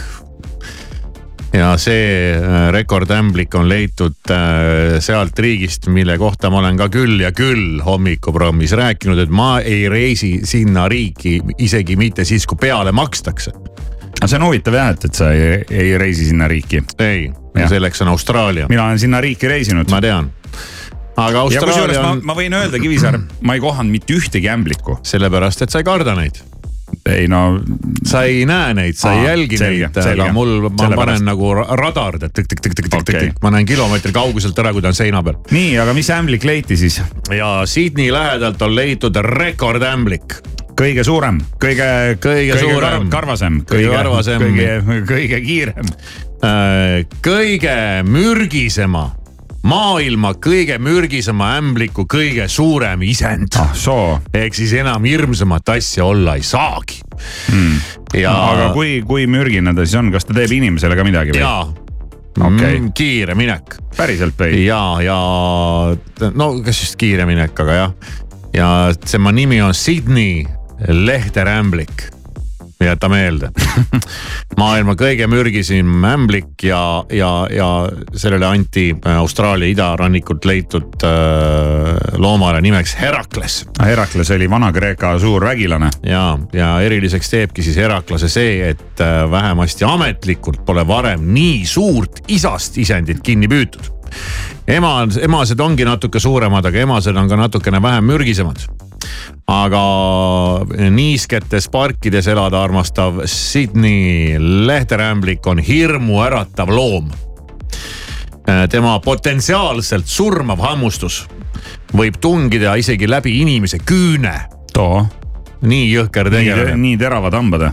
ja 1.54 1.74
see 1.78 2.34
äh, 2.34 2.68
rekordämblik 2.74 3.54
on 3.54 3.68
leitud 3.68 4.30
äh, 4.30 4.98
sealt 5.04 5.38
riigist, 5.38 5.86
mille 5.86 6.16
kohta 6.18 6.50
ma 6.50 6.58
olen 6.62 6.78
ka 6.80 6.88
küll 6.92 7.20
ja 7.22 7.30
küll 7.36 7.78
hommikuprogrammis 7.84 8.74
rääkinud, 8.74 9.20
et 9.22 9.30
ma 9.30 9.58
ei 9.60 9.86
reisi 9.88 10.40
sinna 10.48 10.88
riiki 10.90 11.40
isegi 11.58 11.96
mitte 12.00 12.26
siis, 12.26 12.46
kui 12.46 12.58
peale 12.60 12.92
makstakse. 12.92 13.54
Aga 14.24 14.30
see 14.32 14.40
on 14.40 14.46
huvitav 14.48 14.76
jah, 14.78 14.92
et, 14.94 15.04
et 15.04 15.18
sa 15.18 15.26
ei, 15.36 15.58
ei 15.68 15.98
reisi 16.00 16.30
sinna 16.30 16.48
riiki. 16.48 16.80
ei, 17.04 17.28
selleks 17.68 18.00
on 18.04 18.08
Austraalia, 18.14 18.70
mina 18.72 18.86
olen 18.88 18.98
sinna 19.02 19.20
riiki 19.20 19.48
reisinud. 19.50 19.90
ma 19.92 20.00
tean. 20.00 20.30
aga 21.20 21.44
Austraalia 21.44 22.00
ma, 22.00 22.14
on 22.16 22.24
ma 22.24 22.36
võin 22.38 22.56
öelda, 22.56 22.80
Kivisaar, 22.80 23.20
ma 23.44 23.58
ei 23.58 23.60
kohanud 23.60 23.92
mitte 23.92 24.16
ühtegi 24.16 24.48
ämblikku. 24.48 24.96
sellepärast, 25.04 25.66
et 25.66 25.74
sa 25.74 25.84
ei 25.84 25.88
karda 25.90 26.16
neid, 26.16 26.40
ei 27.04 27.28
no 27.28 27.42
sa 28.08 28.22
ei 28.24 28.46
näe 28.48 28.72
neid, 28.80 28.96
sa 28.96 29.12
ei 29.12 29.26
Aa, 29.26 29.28
jälgi 29.34 29.60
selge, 29.60 29.90
neid, 29.92 30.08
aga 30.14 30.30
mul, 30.32 30.54
ma 30.70 30.72
Sellepärast. 30.72 31.04
panen 31.04 31.28
nagu 31.28 31.52
ra- 31.60 31.68
radar, 31.84 32.16
Okei., 32.16 33.30
ma 33.44 33.52
näen 33.52 33.68
kilomeetri 33.68 34.12
kauguselt 34.16 34.58
ära, 34.64 34.72
kui 34.72 34.80
ta 34.80 34.88
on 34.94 34.96
seina 34.96 35.20
peal. 35.26 35.36
nii, 35.52 35.76
aga 35.84 35.92
mis 35.92 36.08
ämblik 36.16 36.48
leiti 36.48 36.80
siis? 36.80 37.02
ja 37.28 37.52
Sydney 37.68 38.08
lähedalt 38.14 38.62
on 38.64 38.72
leitud 38.76 39.20
rekordämblik. 39.20 40.40
Kõige 40.74 41.04
suurem, 41.06 41.40
kõige, 41.62 41.88
Kõige 42.20 42.58
suurem. 42.58 43.10
karvasem, 43.10 43.60
Kõige 43.68 43.90
karvasem. 43.90 44.42
kõige, 44.42 45.04
kõige 45.08 45.40
kiirem. 45.44 45.92
kõige 47.24 47.76
mürgisema, 48.04 49.10
maailma 49.64 50.34
kõige 50.44 50.78
mürgisema 50.78 51.54
ämbliku 51.58 52.04
kõige 52.10 52.48
suurem 52.52 53.02
isend 53.02 53.56
ah 53.56 53.72
ehk 54.34 54.54
siis 54.54 54.74
enam 54.76 55.04
hirmsamat 55.08 55.68
asja 55.76 56.04
olla 56.04 56.34
ei 56.36 56.42
saagi 56.44 57.00
hmm.. 57.48 57.78
ja, 58.20 58.34
aga 58.34 58.72
kui, 58.74 58.98
kui 59.06 59.24
mürgine 59.26 59.74
ta 59.74 59.86
siis 59.86 59.96
on, 60.00 60.12
kas 60.12 60.28
ta 60.28 60.36
teeb 60.36 60.52
inimesele 60.52 60.98
ka 60.98 61.06
midagi 61.06 61.32
või? 61.32 61.40
ja 61.40 61.54
Okei. 62.34 62.78
mm, 62.80 62.90
kiire 62.98 63.34
minek 63.38 63.78
päriselt 63.96 64.36
või? 64.38 64.66
ja, 64.66 64.82
ja 65.04 65.16
no 66.34 66.50
kas 66.66 66.82
just 66.82 66.98
kiire 67.00 67.24
minek, 67.30 67.56
aga 67.64 67.78
jah. 67.78 67.96
ja 68.52 68.68
tema 69.06 69.32
nimi 69.32 69.62
on 69.64 69.74
Sydney 69.74 70.44
lehterämblik. 70.88 72.10
jäta 72.80 73.08
meelde 73.08 73.48
maailma 74.60 74.92
kõige 74.98 75.24
mürgisem 75.30 76.04
ämblik 76.04 76.66
ja, 76.66 77.04
ja, 77.08 77.46
ja 77.50 77.68
sellele 78.12 78.46
anti 78.46 78.90
äh, 78.92 79.16
Austraalia 79.16 79.70
idarannikult 79.72 80.44
leitud 80.44 81.06
äh, 81.06 82.18
loomale 82.20 82.60
nimeks 82.60 82.96
Herakles. 83.00 83.62
Herakles 83.80 84.30
oli 84.34 84.50
Vana-Kreeka 84.50 85.14
suur 85.18 85.46
vägilane. 85.46 85.90
ja, 86.02 86.38
ja 86.52 86.74
eriliseks 86.80 87.30
teebki 87.30 87.62
siis 87.62 87.76
Heraklase 87.80 88.28
see, 88.28 88.68
et 88.68 89.00
äh, 89.00 89.30
vähemasti 89.30 89.84
ametlikult 89.88 90.64
pole 90.66 90.84
varem 90.86 91.24
nii 91.32 91.64
suurt 91.66 92.24
isast 92.28 92.76
isendit 92.78 93.22
kinni 93.22 93.48
püütud 93.48 93.92
ema, 94.66 94.96
emased 95.22 95.60
ongi 95.60 95.84
natuke 95.84 96.20
suuremad, 96.20 96.66
aga 96.66 96.84
emased 96.84 97.16
on 97.16 97.28
ka 97.30 97.38
natukene 97.38 97.82
vähem 97.82 98.12
mürgisemad 98.12 98.66
aga 99.50 99.82
niisketes 100.90 101.68
parkides 101.72 102.28
elada 102.30 102.62
armastav 102.64 103.22
Sydney 103.24 104.38
lehterämblik 104.38 105.46
on 105.46 105.58
hirmuäratav 105.58 106.68
loom. 106.68 107.10
tema 108.70 108.98
potentsiaalselt 109.00 110.06
surmav 110.06 110.60
hammustus 110.60 111.24
võib 111.96 112.18
tungida 112.20 112.74
isegi 112.76 113.08
läbi 113.08 113.40
inimese 113.40 113.78
küüne. 113.78 114.34
nii 115.62 115.88
jõhker 115.94 116.30
tegelane. 116.30 116.76
nii 116.76 116.96
teravad 116.98 117.32
hambad 117.34 117.72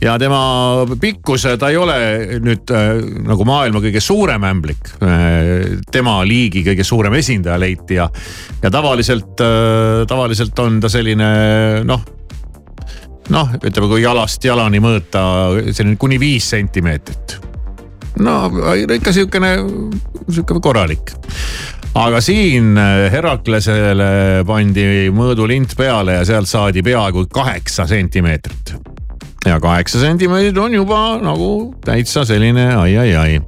ja 0.00 0.18
tema 0.18 0.86
pikkus, 1.00 1.44
ta 1.58 1.68
ei 1.68 1.76
ole 1.76 1.96
nüüd 2.40 2.72
äh, 2.72 2.92
nagu 3.26 3.44
maailma 3.48 3.82
kõige 3.84 4.00
suurem 4.04 4.44
ämblik 4.48 4.94
äh,. 5.04 5.76
tema 5.92 6.20
liigi 6.24 6.64
kõige 6.66 6.86
suurem 6.86 7.18
esindaja 7.20 7.58
leiti 7.60 7.98
ja, 7.98 8.08
ja 8.62 8.70
tavaliselt 8.72 9.42
äh,, 9.44 10.06
tavaliselt 10.08 10.58
on 10.64 10.80
ta 10.80 10.92
selline 10.92 11.28
noh 11.88 12.08
noh, 13.30 13.52
ütleme, 13.60 13.86
kui 13.86 14.02
jalast 14.02 14.44
jalani 14.44 14.80
mõõta, 14.82 15.22
selline 15.70 15.94
kuni 16.00 16.18
viis 16.18 16.48
sentimeetrit. 16.50 17.36
no 18.24 18.38
ikka 18.96 19.12
sihukene, 19.14 19.52
sihuke 20.30 20.58
korralik 20.62 21.12
aga 22.00 22.20
siin 22.22 22.78
Heraklesele 23.12 24.10
pandi 24.46 25.10
mõõdulint 25.14 25.76
peale 25.76 26.20
ja 26.20 26.24
sealt 26.26 26.48
saadi 26.50 26.82
peaaegu 26.86 27.26
kaheksa 27.34 27.86
sentimeetrit 27.90 28.74
ja 29.46 29.60
kaheksa 29.60 30.00
sentimeetrit 30.00 30.58
on 30.58 30.74
juba 30.74 31.18
nagu 31.22 31.74
täitsa 31.84 32.24
selline 32.24 32.74
ai-ai-ai. 32.76 33.40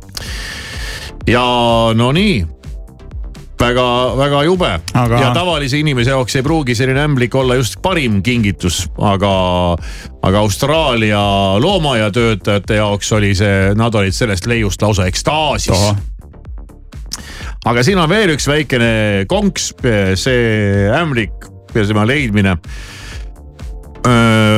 ja 1.27 1.45
no 1.95 2.13
nii 2.13 2.47
väga-väga 3.63 4.43
jube 4.43 4.71
aga... 4.95 5.21
ja 5.21 5.31
tavalise 5.35 5.79
inimese 5.79 6.11
jaoks 6.11 6.37
ei 6.39 6.43
pruugi 6.43 6.75
selline 6.75 7.05
ämblik 7.05 7.35
olla 7.39 7.55
just 7.59 7.79
parim 7.83 8.23
kingitus, 8.23 8.87
aga, 8.99 9.35
aga 10.23 10.39
Austraalia 10.39 11.21
loomaiatöötajate 11.63 12.81
jaoks 12.81 13.13
oli 13.13 13.35
see, 13.39 13.75
nad 13.79 13.95
olid 13.95 14.17
sellest 14.17 14.49
leiust 14.51 14.83
lausa 14.83 15.07
ekstaasis. 15.11 15.85
aga 17.65 17.85
siin 17.87 18.01
on 18.03 18.11
veel 18.11 18.35
üks 18.35 18.49
väikene 18.49 18.93
konks, 19.31 19.73
see 20.19 20.91
ämblik 20.97 21.51
ja 21.75 21.87
tema 21.87 22.07
leidmine 22.09 22.57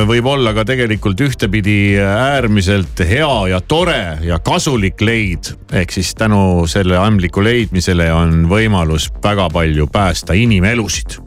võib 0.09 0.25
olla 0.25 0.53
ka 0.57 0.63
tegelikult 0.65 1.19
ühtepidi 1.21 1.95
äärmiselt 2.01 3.01
hea 3.05 3.33
ja 3.51 3.59
tore 3.61 4.17
ja 4.25 4.39
kasulik 4.39 5.01
leid. 5.01 5.51
ehk 5.71 5.91
siis 5.91 6.15
tänu 6.15 6.65
selle 6.67 6.97
ämbliku 6.97 7.43
leidmisele 7.43 8.11
on 8.13 8.47
võimalus 8.49 9.11
väga 9.23 9.49
palju 9.49 9.87
päästa 9.87 10.33
inimelusid. 10.33 11.19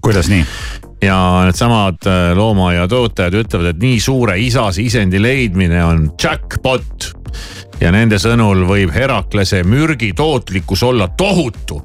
kuidas 0.00 0.28
nii? 0.28 0.44
ja 1.02 1.44
needsamad 1.44 2.08
loomaaia 2.34 2.88
tootjad 2.88 3.34
ütlevad, 3.34 3.74
et 3.74 3.82
nii 3.82 4.00
suure 4.00 4.38
isase 4.40 4.82
isendi 4.82 5.20
leidmine 5.22 5.84
on 5.84 6.10
jackpot 6.22 7.12
ja 7.80 7.90
nende 7.94 8.18
sõnul 8.20 8.64
võib 8.68 8.92
Heraklase 8.94 9.62
mürgi 9.64 10.12
tootlikkus 10.16 10.82
olla 10.84 11.08
tohutu, 11.08 11.80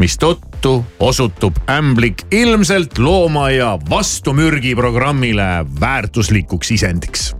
mistõttu 0.00 0.78
osutub 1.00 1.58
ämblik 1.70 2.26
ilmselt 2.30 2.98
loomaaia 2.98 3.76
vastumürgiprogrammile 3.90 5.66
väärtuslikuks 5.80 6.70
isendiks. 6.70 7.34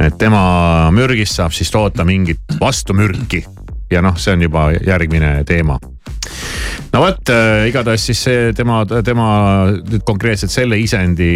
et 0.00 0.18
tema 0.18 0.90
mürgist 0.94 1.34
saab 1.34 1.52
siis 1.52 1.70
toota 1.70 2.04
mingit 2.04 2.40
vastumürki 2.60 3.44
ja 3.90 4.02
noh, 4.02 4.16
see 4.16 4.32
on 4.32 4.42
juba 4.42 4.70
järgmine 4.86 5.44
teema 5.44 5.78
no 6.92 7.02
vot 7.02 7.32
äh,, 7.32 7.66
igatahes 7.68 8.06
siis 8.08 8.20
see 8.28 8.52
tema, 8.56 8.82
tema 9.04 9.28
nüüd 9.78 10.04
konkreetselt 10.08 10.52
selle 10.52 10.78
isendi 10.80 11.30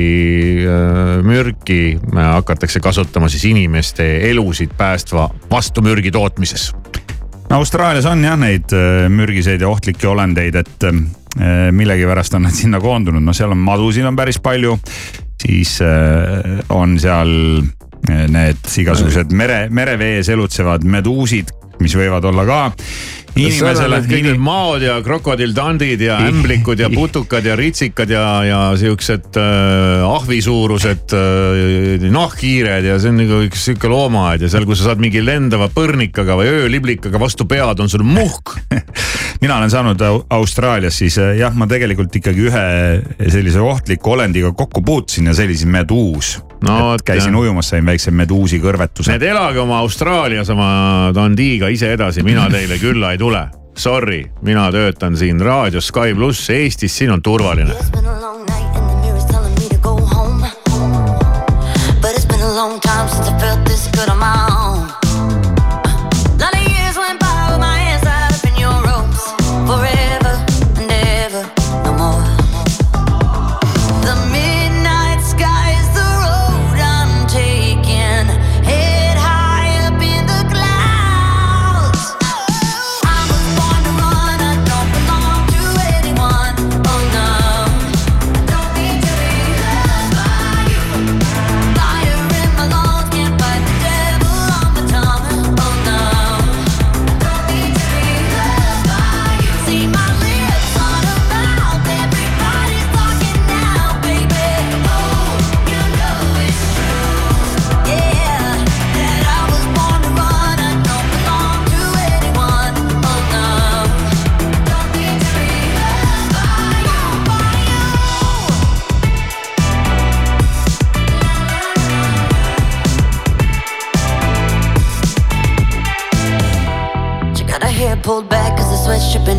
äh, 0.65 1.19
mürki 1.27 1.81
äh, 1.97 2.21
hakatakse 2.39 2.81
kasutama 2.81 3.31
siis 3.33 3.45
inimeste 3.51 4.07
elusid 4.31 4.75
päästva 4.79 5.29
vastumürgi 5.51 6.11
tootmises. 6.11 6.71
no 7.51 7.57
Austraalias 7.57 8.07
on 8.09 8.25
jah 8.25 8.39
neid 8.39 8.73
äh, 8.77 9.09
mürgiseid 9.13 9.61
ja 9.61 9.69
ohtlikke 9.69 10.09
olendeid, 10.09 10.57
et 10.63 10.89
äh, 10.89 11.03
millegipärast 11.73 12.35
on 12.39 12.49
nad 12.49 12.57
sinna 12.57 12.81
koondunud, 12.81 13.23
no 13.23 13.37
seal 13.37 13.53
on 13.53 13.63
madusid 13.63 14.09
on 14.09 14.17
päris 14.17 14.41
palju, 14.43 14.79
siis 15.43 15.79
äh, 15.85 16.65
on 16.73 16.99
seal 17.01 17.63
need 18.03 18.67
igasugused 18.83 19.31
mere, 19.39 19.69
merevees 19.71 20.27
elutsevad 20.33 20.83
meduusid, 20.83 21.53
mis 21.79 21.95
võivad 21.95 22.25
olla 22.27 22.43
ka 22.49 22.57
inimesele. 23.37 24.01
kõik 24.07 24.27
need 24.27 24.43
maod 24.43 24.85
ja 24.85 24.99
krokodilldandid 25.05 26.05
ja 26.05 26.19
ämblikud 26.29 26.83
ja 26.83 26.91
putukad 26.93 27.47
ja 27.47 27.57
ritsikad 27.59 28.11
ja, 28.13 28.25
ja 28.47 28.61
siuksed 28.79 29.39
äh, 29.41 30.05
ahvisuurused 30.07 31.17
äh, 31.17 32.07
nahkhiired 32.13 32.89
ja 32.91 32.99
see 33.03 33.13
on 33.13 33.21
nagu 33.23 33.41
üks 33.47 33.67
sihuke 33.69 33.91
loomaaed 33.93 34.47
ja 34.47 34.53
seal, 34.53 34.67
kus 34.69 34.83
sa 34.83 34.91
saad 34.91 35.03
mingi 35.03 35.25
lendava 35.25 35.71
põrnikaga 35.73 36.37
või 36.41 36.53
ööliblikaga 36.53 37.21
vastu 37.23 37.49
pead, 37.49 37.81
on 37.83 37.93
sul 37.93 38.05
muhk 38.07 38.57
mina 39.43 39.59
olen 39.59 39.73
saanud 39.73 40.07
Austraalias 40.31 41.01
siis 41.03 41.19
äh, 41.23 41.37
jah, 41.41 41.55
ma 41.57 41.69
tegelikult 41.71 42.15
ikkagi 42.21 42.49
ühe 42.51 42.67
sellise 43.33 43.63
ohtliku 43.65 44.17
olendiga 44.17 44.53
kokku 44.57 44.85
puutusin 44.85 45.31
ja 45.31 45.37
see 45.37 45.49
oli 45.49 45.59
siis 45.59 45.73
meduus 45.73 46.37
no,. 46.63 46.97
käisin 47.05 47.37
ujumas, 47.37 47.69
sain 47.73 47.87
väikse 47.87 48.11
meduusi 48.15 48.61
kõrvetuse. 48.63 49.13
Need 49.13 49.27
elage 49.27 49.61
oma 49.63 49.81
Austraalias 49.83 50.51
oma 50.53 50.69
Dandiga 51.15 51.71
ise 51.73 51.93
edasi, 51.97 52.25
mina 52.27 52.49
teile 52.53 52.79
külla 52.83 53.13
ei 53.13 53.21
tule. 53.23 53.49
Sorry, 53.79 54.25
mina 54.43 54.73
töötan 54.73 55.17
siin 55.17 55.41
raadios 55.41 55.87
Sky 55.87 56.15
pluss 56.15 56.51
Eestis, 56.51 56.99
siin 56.99 57.11
on 57.11 57.23
turvaline. 57.23 57.75
long 62.57 62.81
time 62.81 63.09
since 63.09 63.29
I 63.29 63.39
felt 63.41 63.65
this 63.65 63.89
good 63.95 64.09
on 64.09 64.19
my 64.19 64.47
own. 64.47 64.52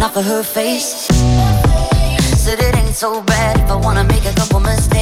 Off 0.04 0.18
of 0.18 0.26
her 0.26 0.44
face. 0.44 1.08
Said 2.36 2.60
it 2.60 2.76
ain't 2.76 2.94
so 2.94 3.22
bad 3.22 3.58
if 3.58 3.70
I 3.72 3.76
wanna 3.76 4.04
make 4.04 4.26
a 4.26 4.34
couple 4.34 4.60
mistakes. 4.60 4.93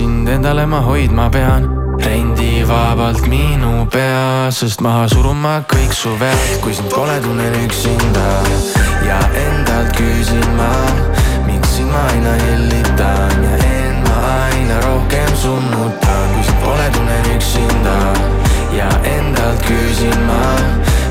Sind 0.00 0.28
endale 0.28 0.64
ma 0.66 0.80
hoidma 0.80 1.28
pean. 1.28 1.62
Rendi 2.04 2.64
vabalt 2.64 3.26
minu 3.28 3.86
pea, 3.92 4.48
sest 4.50 4.80
maha 4.80 5.04
suruma 5.12 5.54
kõik 5.72 5.92
su 5.92 6.12
vead, 6.20 6.54
kui 6.64 6.72
sind 6.72 6.88
pole, 6.94 7.18
tunnen 7.20 7.56
üksinda 7.66 8.28
ja 9.04 9.18
endalt 9.42 9.92
küsin 9.98 10.48
ma, 10.56 10.70
miks 11.44 11.74
sind 11.76 11.92
ma 11.92 12.04
aina 12.14 12.32
hellitan 12.44 13.44
ja 13.44 13.58
end 13.68 14.08
ma 14.08 14.16
aina 14.46 14.78
rohkem 14.86 15.32
summutan, 15.42 16.28
kui 16.32 16.46
sind 16.48 16.62
pole, 16.64 16.86
tunnen 16.96 17.28
üksinda 17.34 17.98
ja 18.78 18.88
endalt 19.16 19.66
küsin 19.68 20.24
ma, 20.30 20.40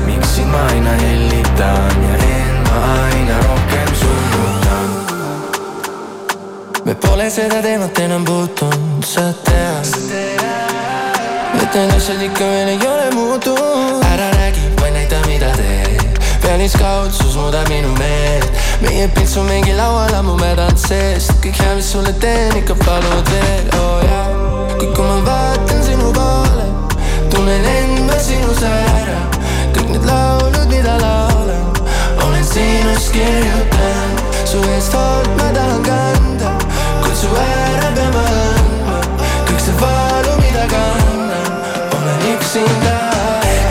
miks 0.08 0.34
sind 0.34 0.50
ma 0.50 0.64
aina 0.72 0.98
hellitan 1.04 2.02
ja 2.08 2.18
end 2.32 2.66
ma 2.66 2.82
aina 2.96 3.38
rohkem 3.46 3.94
summutan. 4.02 4.19
Me 6.84 6.94
pole 6.94 7.30
seda 7.30 7.60
teemat 7.62 7.98
enam 7.98 8.24
puutunud, 8.24 9.04
sa 9.04 9.32
tead. 9.44 9.86
need 11.54 11.92
asjad 11.96 12.22
ikka 12.22 12.44
veel 12.44 12.68
ei 12.68 12.78
ole 12.88 13.10
muutunud. 13.14 14.04
ära 14.12 14.30
räägi, 14.36 14.60
vaid 14.80 14.92
näita, 14.92 15.16
mida 15.26 15.50
teed. 15.56 16.18
pealiskaudsus 16.42 17.36
muudab 17.36 17.68
minu 17.68 17.92
meelt. 17.98 18.50
meie 18.80 19.08
pilts 19.08 19.36
on 19.36 19.46
mingi 19.46 19.74
laual 19.76 20.14
ammu 20.14 20.36
mädanud 20.36 20.78
seest. 20.78 21.32
kõik 21.44 21.60
hea, 21.60 21.74
mis 21.74 21.92
sulle 21.92 22.12
teen, 22.12 22.56
ikka 22.56 22.74
palud 22.84 23.30
veel, 23.32 23.66
oo 23.80 23.96
oh, 23.96 24.04
jaa. 24.04 24.26
kuid 24.78 24.94
kui 24.96 25.04
ma 25.04 25.18
vaatan 25.26 25.84
sinu 25.84 26.12
poole, 26.16 26.66
tunnen 27.30 27.64
end 27.76 28.06
ma 28.08 28.18
sinus 28.18 28.62
ära. 28.62 29.20
kõik 29.76 29.92
need 29.92 30.08
laulud, 30.08 30.66
mida 30.72 30.96
laulan, 31.02 31.66
olen 32.24 32.44
sinust 32.44 33.12
kirjutanud. 33.12 34.24
su 34.50 34.64
eest 34.74 34.94
hoolt 34.96 35.30
ma 35.36 35.52
tahan 35.54 35.82
kanda, 35.86 36.59
kutsu 37.10 37.28
ära 37.34 37.88
pean 37.94 38.12
ma 38.14 38.22
andma. 38.22 38.98
kõik 39.46 39.62
see 39.64 39.74
valu, 39.80 40.34
mida 40.42 40.66
kannan, 40.70 41.48
olen 41.96 42.20
üksinda. 42.34 42.98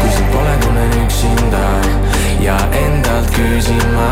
kui 0.02 0.12
sind 0.16 0.28
pole, 0.34 0.56
tunnen 0.64 0.96
üksinda 1.04 1.64
ja 2.44 2.58
endalt 2.82 3.32
küsin 3.38 3.86
ma, 3.96 4.10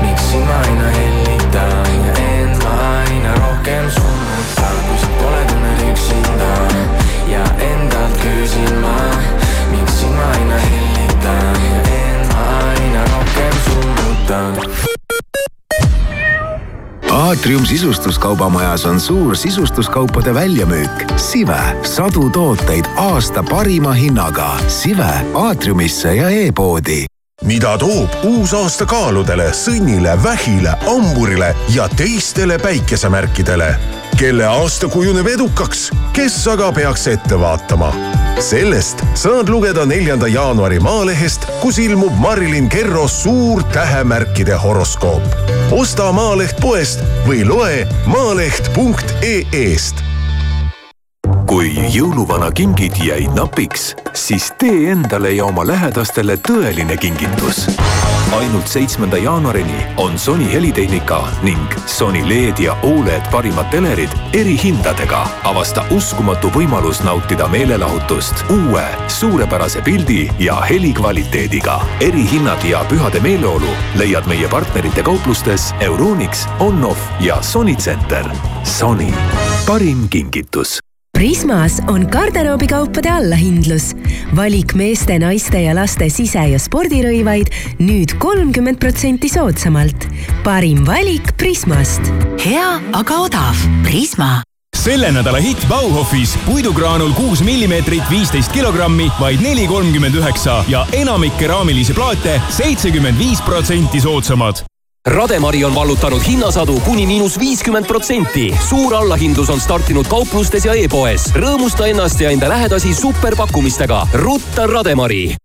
miks 0.00 0.30
sind 0.30 0.48
ma 0.48 0.56
aina 0.68 0.88
hellitan 0.96 1.92
ja 2.06 2.16
end 2.24 2.64
ma 2.64 2.72
aina 2.94 3.36
rohkem 3.42 3.92
summutan. 3.98 4.80
kui 4.88 4.98
sind 5.04 5.20
pole, 5.20 5.44
tunnen 5.52 5.84
üksinda 5.90 6.50
ja 7.34 7.44
endalt 7.70 8.18
küsin 8.24 8.74
ma, 8.80 8.96
miks 9.74 10.00
sind 10.00 10.16
ma 10.16 10.32
aina 10.40 10.64
hellitan 10.64 11.64
ja 11.68 11.86
end 12.00 12.32
ma 12.32 12.50
aina 12.64 13.08
rohkem 13.12 13.64
summutan. 13.68 14.85
Aatrium 17.26 17.66
sisustuskaubamajas 17.66 18.84
on 18.86 19.00
suur 19.00 19.36
sisustuskaupade 19.36 20.34
väljamüük. 20.34 21.12
Sive, 21.16 21.60
sadu 21.82 22.30
tooteid 22.30 22.84
aasta 22.96 23.42
parima 23.42 23.92
hinnaga. 23.92 24.58
Sive 24.68 25.10
aatriumisse 25.34 26.14
ja 26.14 26.28
e-poodi 26.30 27.04
mida 27.44 27.78
toob 27.78 28.10
uus 28.24 28.54
aasta 28.54 28.86
kaaludele, 28.86 29.50
sõnnile, 29.52 30.14
vähile, 30.22 30.72
hamburile 30.86 31.54
ja 31.74 31.88
teistele 31.88 32.58
päikesemärkidele. 32.58 33.76
kelle 34.16 34.44
aasta 34.44 34.88
kujuneb 34.88 35.26
edukaks, 35.26 35.90
kes 36.12 36.48
aga 36.48 36.72
peaks 36.72 37.06
ette 37.06 37.40
vaatama? 37.40 37.92
Sellest 38.40 39.04
saad 39.14 39.48
lugeda 39.48 39.86
neljanda 39.86 40.28
jaanuari 40.28 40.80
Maalehest, 40.80 41.46
kus 41.60 41.78
ilmub 41.78 42.12
Marilyn 42.20 42.68
Kerro 42.68 43.08
suur 43.08 43.62
tähemärkide 43.72 44.54
horoskoop. 44.54 45.22
osta 45.70 46.12
Maaleht 46.12 46.60
poest 46.60 47.00
või 47.28 47.48
loe 47.48 47.88
maaleht.ee-st 48.06 50.04
kui 51.46 51.70
jõuluvana 51.94 52.48
kingid 52.50 52.96
jäid 52.98 53.30
napiks, 53.36 53.92
siis 54.12 54.48
tee 54.58 54.90
endale 54.90 55.30
ja 55.36 55.44
oma 55.46 55.66
lähedastele 55.66 56.36
tõeline 56.48 56.96
kingitus. 56.98 57.68
Ainult 58.32 58.66
seitsmenda 58.66 59.18
jaanuarini 59.18 59.86
on 59.96 60.18
Sony 60.18 60.52
helitehnika 60.52 61.28
ning 61.42 61.66
Sony 61.86 62.28
LED 62.28 62.58
ja 62.58 62.76
Oled 62.82 63.22
parimad 63.30 63.70
telerid 63.70 64.08
erihindadega. 64.32 65.26
avasta 65.44 65.84
uskumatu 65.90 66.48
võimalus 66.48 67.04
nautida 67.04 67.48
meelelahutust 67.48 68.44
uue 68.50 68.84
suurepärase 69.08 69.82
pildi 69.82 70.30
ja 70.38 70.60
helikvaliteediga. 70.60 71.80
erihinnad 72.00 72.64
ja 72.64 72.84
pühade 72.88 73.20
meeleolu 73.20 73.70
leiad 73.94 74.26
meie 74.26 74.48
partnerite 74.48 75.02
kauplustes 75.02 75.74
Euronix, 75.80 76.46
Onoff 76.60 77.00
ja 77.20 77.42
Sony 77.42 77.76
Center. 77.76 78.24
Sony, 78.64 79.12
parim 79.66 80.08
kingitus 80.08 80.80
Prismas 81.16 81.80
on 81.88 82.08
garderoobikaupade 82.12 83.10
allahindlus. 83.10 83.94
valik 84.36 84.74
meeste, 84.74 85.18
naiste 85.18 85.62
ja 85.62 85.72
laste 85.74 86.10
sise- 86.12 86.48
ja 86.50 86.58
spordirõivaid 86.58 87.48
nüüd 87.78 88.18
kolmkümmend 88.18 88.76
protsenti 88.76 89.28
soodsamalt. 89.28 90.06
parim 90.44 90.84
valik 90.86 91.36
Prismast. 91.36 92.00
hea, 92.44 92.80
aga 92.92 93.14
odav. 93.14 93.56
Prisma 93.82 94.42
selle 94.76 95.10
nädala 95.12 95.38
hitt 95.40 95.68
Bauhofis 95.68 96.36
puidugraanul 96.46 97.12
kuus 97.12 97.42
millimeetrit, 97.42 98.04
viisteist 98.10 98.52
kilogrammi, 98.52 99.10
vaid 99.20 99.40
neli 99.40 99.66
kolmkümmend 99.66 100.14
üheksa 100.14 100.64
ja 100.68 100.86
enamik 100.92 101.38
keraamilisi 101.38 101.94
plaate 101.94 102.40
seitsekümmend 102.50 103.18
viis 103.18 103.40
protsenti 103.40 104.00
soodsamad 104.00 104.75
Rademari 105.06 105.64
on 105.64 105.74
vallutanud 105.74 106.22
hinnasadu 106.26 106.80
kuni 106.80 107.06
miinus 107.06 107.38
viiskümmend 107.38 107.86
protsenti. 107.86 108.54
suur 108.68 108.94
allahindlus 108.94 109.50
on 109.50 109.60
startinud 109.60 110.06
kauplustes 110.06 110.64
ja 110.64 110.74
e-poes. 110.74 111.30
rõõmusta 111.34 111.86
ennast 111.86 112.20
ja 112.20 112.30
enda 112.30 112.48
lähedasi 112.48 112.94
superpakkumistega. 112.94 114.06
rutta 114.12 114.66
Rademari. 114.66 115.36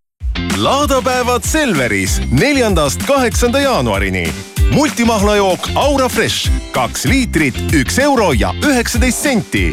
laadapäevad 0.57 1.43
Selveris 1.43 2.21
neljandast 2.31 3.03
kaheksanda 3.07 3.59
jaanuarini. 3.59 4.33
Multimahlajook 4.71 5.69
Aura 5.75 6.09
Fresh, 6.09 6.51
kaks 6.71 7.05
liitrit, 7.05 7.57
üks 7.75 7.99
euro 7.99 8.31
ja 8.33 8.53
üheksateist 8.65 9.21
senti. 9.23 9.63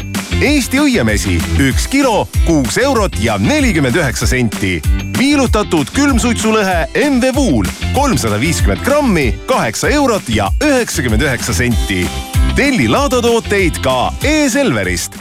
Eesti 0.43 0.79
õiemesi, 0.83 1.37
üks 1.63 1.89
kilo, 1.91 2.29
kuus 2.47 2.79
eurot 2.79 3.17
ja 3.23 3.39
nelikümmend 3.43 3.97
üheksa 3.97 4.27
senti. 4.27 4.79
viilutatud 5.19 5.91
külmsuitsulõhe 5.95 6.89
MV 6.95 7.33
Wool, 7.35 7.67
kolmsada 7.95 8.41
viiskümmend 8.41 8.85
grammi, 8.87 9.35
kaheksa 9.47 9.89
eurot 9.89 10.29
ja 10.29 10.51
üheksakümmend 10.63 11.23
üheksa 11.23 11.55
senti. 11.55 12.07
telli 12.55 12.89
laadatooteid 12.89 13.83
ka 13.83 14.13
e-Selverist 14.23 15.19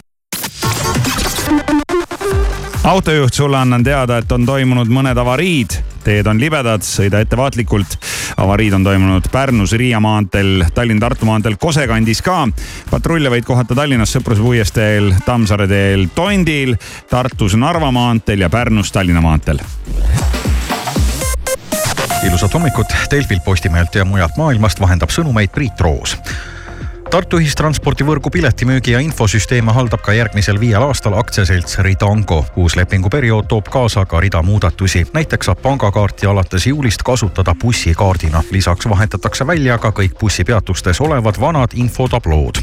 autojuht, 2.87 3.33
sulle 3.33 3.57
annan 3.57 3.83
teada, 3.83 4.17
et 4.17 4.31
on 4.31 4.45
toimunud 4.45 4.87
mõned 4.87 5.19
avariid. 5.19 5.75
Teed 6.07 6.27
on 6.29 6.39
libedad, 6.39 6.83
sõida 6.85 7.19
ettevaatlikult. 7.23 7.97
avariid 8.37 8.73
on 8.77 8.83
toimunud 8.85 9.27
Pärnus, 9.31 9.73
Riia 9.77 9.99
maanteel, 10.03 10.65
Tallinn-Tartu 10.73 11.27
maanteel, 11.27 11.57
Kose 11.59 11.87
kandis 11.87 12.21
ka. 12.23 12.45
patrulle 12.91 13.31
võid 13.33 13.45
kohata 13.47 13.75
Tallinnas 13.75 14.15
Sõpruse 14.15 14.43
puiesteel, 14.43 15.13
Tammsaare 15.25 15.67
teel, 15.67 16.07
Tondil, 16.15 16.75
Tartus 17.09 17.57
Narva 17.59 17.91
maanteel 17.91 18.45
ja 18.45 18.49
Pärnus 18.49 18.91
Tallinna 18.91 19.21
maanteel 19.21 19.63
ilusat 22.27 22.53
hommikut 22.53 22.91
Delfilt, 23.11 23.43
Postimehelt 23.45 23.95
ja 23.95 24.05
mujalt 24.05 24.35
maailmast 24.37 24.79
vahendab 24.81 25.13
sõnumeid 25.13 25.53
Priit 25.53 25.79
Roos 25.79 26.17
Tartu 27.07 27.37
ühistranspordivõrgu 27.39 28.27
piletimüügi 28.35 28.91
ja 28.91 28.99
infosüsteeme 28.99 29.71
haldab 29.71 30.01
ka 30.03 30.11
järgmisel 30.11 30.57
viiel 30.59 30.83
aastal 30.83 31.13
aktsiaselts 31.15 31.77
Ridango. 31.85 32.41
uus 32.59 32.75
lepinguperiood 32.75 33.47
toob 33.47 33.69
kaasa 33.71 34.05
ka 34.05 34.19
rida 34.19 34.41
muudatusi. 34.41 35.05
näiteks 35.13 35.45
saab 35.45 35.61
pangakaarti 35.61 36.27
alates 36.27 36.67
juulist 36.67 37.03
kasutada 37.03 37.55
bussikaardina. 37.61 38.43
lisaks 38.51 38.89
vahetatakse 38.89 39.47
välja 39.47 39.77
ka 39.77 39.89
kõik 39.89 40.19
bussipeatustes 40.19 41.01
olevad 41.01 41.39
vanad 41.39 41.69
infotablood. 41.73 42.55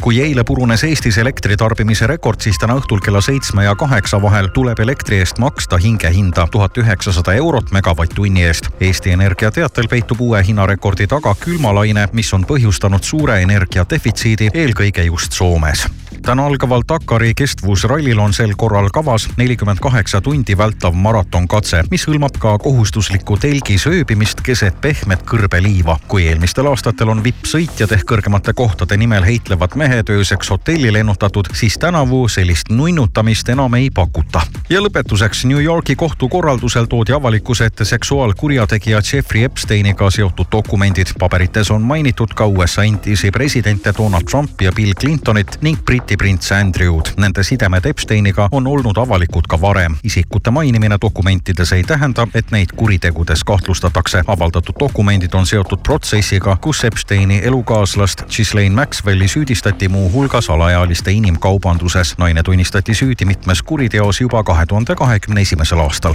kui 0.00 0.20
eile 0.20 0.44
purunes 0.44 0.84
Eestis 0.84 1.18
elektritarbimise 1.18 2.06
rekord, 2.06 2.40
siis 2.40 2.58
täna 2.58 2.74
õhtul 2.74 3.00
kella 3.00 3.20
seitsme 3.20 3.64
ja 3.64 3.74
kaheksa 3.74 4.22
vahel 4.22 4.48
tuleb 4.48 4.78
elektri 4.78 5.18
eest 5.18 5.38
maksta 5.38 5.76
hingehinda 5.76 6.46
tuhat 6.50 6.78
üheksasada 6.78 7.34
eurot 7.34 7.70
megavatt-tunni 7.70 8.44
eest. 8.44 8.68
Eesti 8.80 9.10
Energia 9.10 9.50
teatel 9.50 9.88
peitub 9.88 10.20
uue 10.20 10.44
hinnarekordi 10.44 11.06
taga 11.06 11.34
külmalaine, 11.34 12.08
mis 12.12 12.34
on 12.34 12.44
põhjustanud 12.44 13.02
suure 13.02 13.40
energia 13.42 13.85
defitsiidi 13.90 14.50
eelkõige 14.54 15.06
just 15.10 15.32
Soomes 15.36 15.86
täna 16.22 16.46
algaval 16.46 16.82
Dakari 16.88 17.34
kestvusrallil 17.34 18.18
on 18.18 18.32
sel 18.32 18.52
korral 18.56 18.88
kavas 18.92 19.28
nelikümmend 19.36 19.78
kaheksa 19.82 20.20
tundi 20.20 20.56
vältav 20.58 20.94
maratonkatse, 20.94 21.82
mis 21.90 22.06
hõlmab 22.08 22.38
ka 22.40 22.56
kohustuslikku 22.58 23.36
telgis 23.40 23.86
ööbimist 23.86 24.40
keset 24.40 24.80
pehmet 24.80 25.22
kõrbeliiva. 25.22 25.98
kui 26.08 26.26
eelmistel 26.26 26.66
aastatel 26.66 27.08
on 27.08 27.22
vippsõitjad 27.24 27.92
ehk 27.92 28.06
kõrgemate 28.12 28.52
kohtade 28.52 28.96
nimel 28.96 29.24
heitlevad 29.24 29.76
mehed 29.76 30.10
ööseks 30.10 30.50
hotelli 30.50 30.92
lennutatud, 30.92 31.46
siis 31.52 31.78
tänavu 31.78 32.28
sellist 32.28 32.70
nunnutamist 32.70 33.48
enam 33.48 33.74
ei 33.74 33.90
pakuta. 33.90 34.40
ja 34.68 34.80
lõpetuseks 34.80 35.44
New 35.44 35.62
Yorgi 35.62 35.96
kohtu 35.96 36.28
korraldusel 36.28 36.86
toodi 36.86 37.12
avalikkuse 37.12 37.64
ette 37.64 37.84
seksuaalkurjategija 37.84 39.00
Jeffrey 39.12 39.44
Epsteiniga 39.44 40.10
seotud 40.10 40.46
dokumendid. 40.52 41.06
paberites 41.18 41.70
on 41.70 41.82
mainitud 41.82 42.34
ka 42.34 42.46
USA 42.46 42.84
endisi 42.84 43.30
presidente 43.30 43.92
Donald 43.98 44.24
Trumpi 44.30 44.64
ja 44.64 44.72
Bill 44.72 44.92
Clintonit 45.00 45.58
ning 45.62 45.78
Briti 45.84 46.15
prints 46.16 46.52
Andrewd. 46.52 47.06
Nende 47.16 47.42
sidemed 47.42 47.84
Epsteiniga 47.84 48.48
on 48.52 48.66
olnud 48.66 48.96
avalikud 48.96 49.46
ka 49.48 49.60
varem. 49.60 49.96
isikute 50.04 50.50
mainimine 50.50 50.98
dokumentides 51.00 51.72
ei 51.72 51.82
tähenda, 51.82 52.26
et 52.34 52.50
neid 52.50 52.72
kuritegudes 52.76 53.44
kahtlustatakse. 53.44 54.22
avaldatud 54.26 54.74
dokumendid 54.80 55.34
on 55.34 55.46
seotud 55.46 55.78
protsessiga, 55.82 56.56
kus 56.56 56.84
Epsteini 56.84 57.40
elukaaslast 57.44 58.22
Ghislaine 58.22 58.74
Maxwelli 58.74 59.28
süüdistati 59.28 59.88
muuhulgas 59.88 60.50
alaealiste 60.50 61.12
inimkaubanduses. 61.12 62.18
naine 62.18 62.42
tunnistati 62.42 62.94
süüdi 62.94 63.24
mitmes 63.24 63.62
kuriteos 63.62 64.20
juba 64.20 64.44
kahe 64.44 64.66
tuhande 64.66 64.94
kahekümne 64.94 65.40
esimesel 65.40 65.78
aastal. 65.78 66.14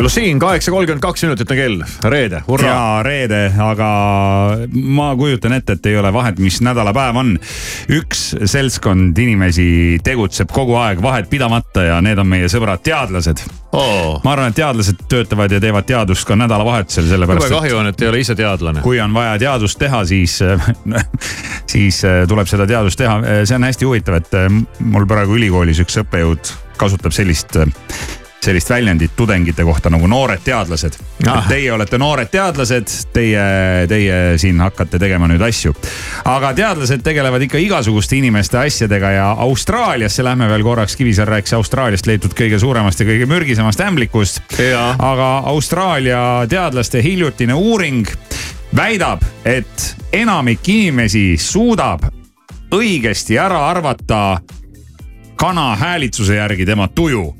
Pluss 0.00 0.16
siin, 0.16 0.38
kaheksa 0.40 0.72
kolmkümmend 0.72 1.02
kaks 1.02 1.22
minutit 1.26 1.50
on 1.50 1.58
kell, 1.58 1.82
reede, 2.08 2.42
hurraa. 2.46 2.70
ja 2.70 3.02
reede, 3.02 3.40
aga 3.60 3.88
ma 4.72 5.10
kujutan 5.16 5.52
ette, 5.52 5.76
et 5.76 5.88
ei 5.90 5.98
ole 6.00 6.12
vahet, 6.12 6.38
mis 6.40 6.60
nädalapäev 6.64 7.16
on. 7.20 7.34
üks 7.92 8.22
seltskond 8.48 9.18
inimesi 9.18 9.98
tegutseb 10.04 10.52
kogu 10.54 10.78
aeg 10.80 11.02
vahet 11.02 11.28
pidamata 11.30 11.84
ja 11.90 11.98
need 12.04 12.18
on 12.18 12.28
meie 12.30 12.48
sõbrad 12.48 12.82
teadlased 12.86 13.42
oh.. 13.72 14.20
ma 14.24 14.32
arvan, 14.32 14.54
et 14.54 14.58
teadlased 14.60 15.04
töötavad 15.10 15.52
ja 15.52 15.60
teevad 15.62 15.88
teadust 15.88 16.28
ka 16.28 16.38
nädalavahetusel, 16.38 17.08
sellepärast 17.10 17.48
jube 17.48 17.58
kahju 17.58 17.80
on, 17.82 17.90
et 17.92 18.02
ei 18.04 18.08
ole 18.12 18.22
ise 18.24 18.36
teadlane. 18.38 18.84
kui 18.86 19.00
on 19.04 19.14
vaja 19.14 19.36
teadust 19.42 19.78
teha, 19.80 20.04
siis, 20.08 20.38
siis 21.74 22.00
äh, 22.08 22.22
tuleb 22.30 22.48
seda 22.50 22.68
teadust 22.70 23.00
teha. 23.00 23.20
see 23.44 23.58
on 23.58 23.68
hästi 23.68 23.90
huvitav, 23.90 24.20
et 24.22 24.40
äh, 24.46 24.48
mul 24.80 25.08
praegu 25.10 25.36
ülikoolis 25.36 25.82
üks 25.84 26.00
õppejõud 26.04 26.54
kasutab 26.80 27.12
sellist, 27.12 27.58
sellist 28.44 28.70
väljendit 28.70 29.12
tudengite 29.16 29.64
kohta 29.64 29.90
nagu 29.90 30.06
noored 30.06 30.40
teadlased. 30.44 30.96
Ah. 31.28 31.48
Teie 31.48 31.72
olete 31.72 31.98
noored 31.98 32.30
teadlased, 32.32 32.88
teie, 33.12 33.42
teie 33.88 34.38
siin 34.40 34.60
hakkate 34.60 34.98
tegema 34.98 35.28
nüüd 35.28 35.42
asju. 35.44 35.74
aga 36.24 36.52
teadlased 36.56 37.02
tegelevad 37.04 37.42
ikka 37.42 37.58
igasuguste 37.58 38.16
inimeste 38.16 38.58
asjadega 38.58 39.10
ja 39.10 39.30
Austraaliasse 39.38 40.24
lähme 40.24 40.48
veel 40.48 40.62
korraks, 40.62 40.96
Kivisäär 40.96 41.28
rääkis 41.28 41.52
Austraaliast 41.54 42.06
leitud 42.06 42.34
kõige 42.36 42.58
suuremast 42.58 43.00
ja 43.00 43.06
kõige 43.06 43.26
mürgisemast 43.26 43.80
ämblikust. 43.80 44.40
aga 44.98 45.30
Austraalia 45.46 46.46
teadlaste 46.48 47.02
hiljutine 47.02 47.54
uuring 47.54 48.06
väidab, 48.76 49.22
et 49.44 49.96
enamik 50.12 50.68
inimesi 50.68 51.36
suudab 51.38 52.06
õigesti 52.72 53.38
ära 53.38 53.68
arvata 53.68 54.40
kana 55.36 55.76
häälitsuse 55.76 56.36
järgi 56.36 56.66
tema 56.66 56.88
tuju 56.88 57.39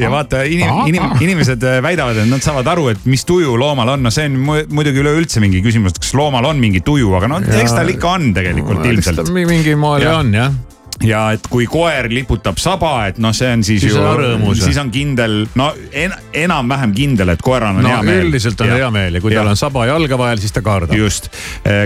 ja, 0.00 0.10
vaata, 0.12 0.42
inimesed 1.24 1.62
äh, 1.66 1.78
väidavad, 1.84 2.16
et 2.22 2.30
nad 2.30 2.44
saavad 2.44 2.66
aru, 2.74 2.88
et 2.94 3.04
mis 3.08 3.24
tuju 3.28 3.56
loomal 3.60 3.94
on, 3.96 4.02
no 4.06 4.12
see 4.14 4.26
on 4.30 4.38
mu- 4.46 4.62
muidugi 4.78 5.02
üleüldse 5.04 5.42
mingi 5.44 5.62
küsimus, 5.64 5.94
et 5.96 6.02
kas 6.04 6.14
loomal 6.18 6.44
on 6.52 6.60
mingi 6.62 6.80
tuju, 6.86 7.12
aga 7.18 7.30
no 7.32 7.40
eks 7.60 7.74
tal 7.76 7.92
ikka 7.92 8.14
on 8.16 8.30
tegelikult 8.36 8.84
ilmselt. 8.92 9.32
mingil 9.52 9.76
moel 9.80 10.06
on 10.22 10.32
jah. 10.36 10.50
Ja 11.04 11.22
et 11.36 11.46
kui 11.50 11.66
koer 11.68 12.08
liputab 12.12 12.58
saba, 12.60 12.92
et 13.10 13.18
noh, 13.22 13.34
see 13.36 13.50
on 13.52 13.64
siis, 13.66 13.82
Siis 13.86 13.94
ju 13.96 14.54
siis 14.58 14.78
on 14.80 14.90
kindel, 14.92 15.42
no 15.58 15.68
en, 15.92 16.14
enam-vähem 16.44 16.94
kindel, 16.96 17.34
et 17.34 17.42
koeral 17.44 17.76
on 17.76 17.84
no 17.84 17.92
hea 17.92 18.02
meel. 18.06 18.26
üldiselt 18.26 18.60
on 18.64 18.72
hea 18.72 18.88
meel 18.94 19.18
ja 19.18 19.22
kui 19.24 19.34
tal 19.34 19.50
on 19.50 19.58
saba 19.58 19.86
jalga 19.90 20.18
vahel, 20.18 20.40
siis 20.42 20.54
ta 20.54 20.62
kardab. 20.64 20.96
just, 20.96 21.28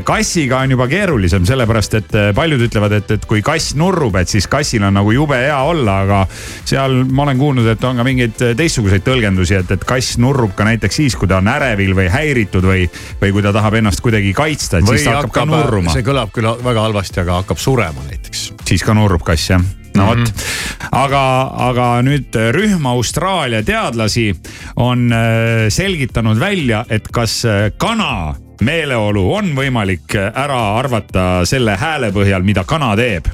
kassiga 0.07 0.61
on 0.64 0.77
juba 0.77 0.87
keerulisem, 0.90 1.46
sellepärast 1.49 1.99
et 1.99 2.14
eh, 2.14 2.31
paljud 2.37 2.62
ütlevad, 2.68 2.94
et, 3.01 3.14
et 3.16 3.27
kui 3.31 3.42
kass 3.46 3.75
nurrub, 3.81 4.16
et 4.20 4.31
siis 4.31 4.46
kassil 4.51 4.85
on 4.87 4.94
nagu 5.01 5.14
jube 5.14 5.38
hea 5.40 5.59
olla, 5.59 6.01
aga 6.07 6.23
seal 6.68 7.03
ma 7.11 7.27
olen 7.27 7.40
kuulnud, 7.40 7.70
et 7.75 7.85
on 7.88 8.01
ka 8.01 8.07
mingeid 8.07 8.38
teistsuguseid 8.59 9.05
tõlgendusi, 9.07 9.59
et, 9.59 9.75
et 9.75 9.87
kass 9.88 10.18
nurrub 10.23 10.55
ka 10.59 10.68
näiteks 10.68 11.01
siis, 11.03 11.18
kui 11.18 11.31
ta 11.31 11.40
on 11.42 11.51
ärevil 11.51 11.96
või 11.99 12.09
häiritud 12.12 12.66
või, 12.66 12.87
või 13.20 13.35
kui 13.35 13.44
ta 13.44 13.55
tahab 13.57 13.81
ennast 13.81 14.05
kuidagi 14.05 14.33
kaitsta, 14.37 14.81
et 14.81 14.90
siis 14.94 15.09
ta 15.09 15.18
hakkab 15.18 15.35
ka 15.40 15.46
nurruma. 15.51 15.94
see 15.94 16.07
kõlab 16.07 16.33
küll 16.35 16.51
väga 16.64 16.87
halvasti, 16.88 17.23
aga 17.25 17.40
hakkab 17.42 17.61
surema 17.61 18.07
näiteks. 18.09 18.46
siis 18.70 18.87
ka 18.87 18.94
nurrub 19.01 19.25
kass 19.27 19.51
jah 19.55 19.65
no 19.97 20.07
vot 20.07 20.19
mm 20.19 20.25
-hmm., 20.25 20.89
aga, 20.93 21.23
aga 21.71 21.87
nüüd 22.03 22.37
rühm 22.55 22.87
Austraalia 22.87 23.63
teadlasi 23.63 24.35
on 24.77 25.13
äh, 25.13 25.69
selgitanud 25.69 26.39
välja, 26.41 26.85
et 26.89 27.09
kas 27.13 27.45
äh, 27.45 27.73
kana 27.77 28.35
meeleolu 28.61 29.25
on 29.35 29.55
võimalik 29.57 30.17
äh, 30.17 30.33
ära 30.35 30.61
arvata 30.79 31.44
selle 31.48 31.77
hääle 31.81 32.13
põhjal, 32.13 32.44
mida 32.44 32.65
kana 32.65 32.94
teeb. 32.96 33.27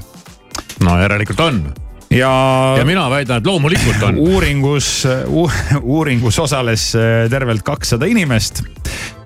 no 0.83 0.99
järelikult 1.01 1.39
on. 1.39 1.61
ja. 2.09 2.31
ja 2.77 2.85
mina 2.85 3.09
väidan, 3.09 3.37
et 3.37 3.45
loomulikult 3.45 4.03
on. 4.03 4.17
uuringus, 4.31 5.07
uuringus 5.97 6.39
osales 6.39 6.95
äh, 6.95 7.29
tervelt 7.29 7.63
kakssada 7.63 8.05
inimest 8.05 8.63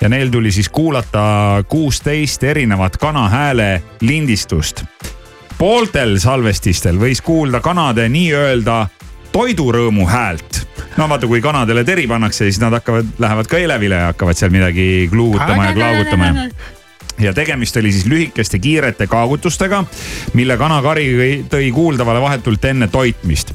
ja 0.02 0.10
neil 0.10 0.30
tuli 0.30 0.52
siis 0.52 0.70
kuulata 0.70 1.64
kuusteist 1.70 2.44
erinevat 2.44 2.98
kana 2.98 3.30
hääle 3.30 3.84
lindistust 4.02 4.84
pooltel 5.62 6.16
salvestistel 6.18 6.97
võis 6.97 7.20
kuulda 7.22 7.59
kanade 7.62 8.07
nii-öelda 8.09 8.88
toidurõõmu 9.32 10.07
häält. 10.09 10.62
no 10.97 11.05
vaata, 11.09 11.28
kui 11.30 11.41
kanadele 11.41 11.84
teri 11.86 12.07
pannakse, 12.09 12.47
siis 12.47 12.57
nad 12.62 12.74
hakkavad, 12.74 13.14
lähevad 13.22 13.49
ka 13.49 13.59
elevile 13.62 13.99
ja 13.99 14.07
hakkavad 14.09 14.39
seal 14.39 14.49
midagi 14.51 15.07
kluugutama 15.12 15.70
ja 15.70 15.76
klaagutama 15.78 16.26
ja 16.32 16.49
ja 17.22 17.34
tegemist 17.38 17.78
oli 17.78 17.91
siis 17.91 18.07
lühikeste 18.09 18.59
kiirete 18.59 19.05
kaagutustega, 19.07 19.84
mille 20.34 20.57
kanakari 20.57 21.05
tõi 21.49 21.70
kuuldavale 21.74 22.22
vahetult 22.22 22.66
enne 22.66 22.88
toitmist. 22.88 23.53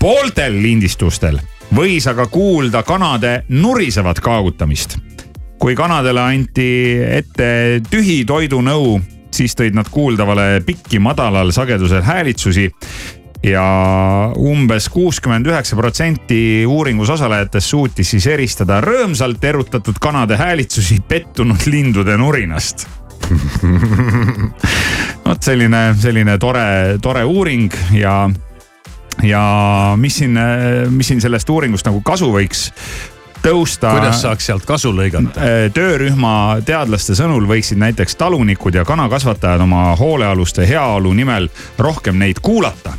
pooltel 0.00 0.62
lindistustel 0.62 1.38
võis 1.70 2.10
aga 2.10 2.26
kuulda 2.26 2.82
kanade 2.82 3.44
nurisevat 3.48 4.20
kaagutamist. 4.20 4.98
kui 5.58 5.74
kanadele 5.74 6.20
anti 6.20 6.98
ette 7.06 7.82
tühi 7.90 8.24
toidunõu, 8.24 8.98
siis 9.36 9.56
tõid 9.58 9.76
nad 9.76 9.88
kuuldavale 9.92 10.62
pikki 10.66 11.00
madalal 11.02 11.52
sagedusel 11.54 12.02
häälitsusi 12.06 12.70
ja 13.46 13.64
umbes 14.38 14.88
kuuskümmend 14.92 15.46
üheksa 15.46 15.76
protsenti 15.76 16.66
uuringus 16.66 17.10
osalejatest 17.14 17.70
suutis 17.70 18.10
siis 18.14 18.26
eristada 18.32 18.80
rõõmsalt 18.84 19.44
erutatud 19.44 19.98
kanade 20.02 20.38
häälitsusi 20.40 21.00
pettunud 21.08 21.66
lindude 21.70 22.16
nurinast. 22.16 22.86
Vot 25.26 25.42
selline, 25.42 25.88
selline 25.98 26.36
tore, 26.38 26.96
tore 27.02 27.24
uuring 27.26 27.72
ja, 27.96 28.28
ja 29.22 29.42
mis 29.98 30.20
siin, 30.22 30.38
mis 30.94 31.10
siin 31.10 31.20
sellest 31.24 31.50
uuringust 31.50 31.88
nagu 31.88 32.02
kasu 32.06 32.30
võiks 32.34 32.68
tõusta. 33.46 33.94
kuidas 33.96 34.22
saaks 34.22 34.50
sealt 34.50 34.66
kasu 34.68 34.92
lõigata? 34.96 35.48
töörühma 35.74 36.34
teadlaste 36.66 37.16
sõnul 37.18 37.46
võiksid 37.48 37.80
näiteks 37.80 38.18
talunikud 38.20 38.74
ja 38.74 38.84
kanakasvatajad 38.84 39.62
oma 39.66 39.88
hoolealuste 39.96 40.68
heaolu 40.68 41.12
nimel 41.16 41.48
rohkem 41.78 42.18
neid 42.18 42.42
kuulata 42.42 42.96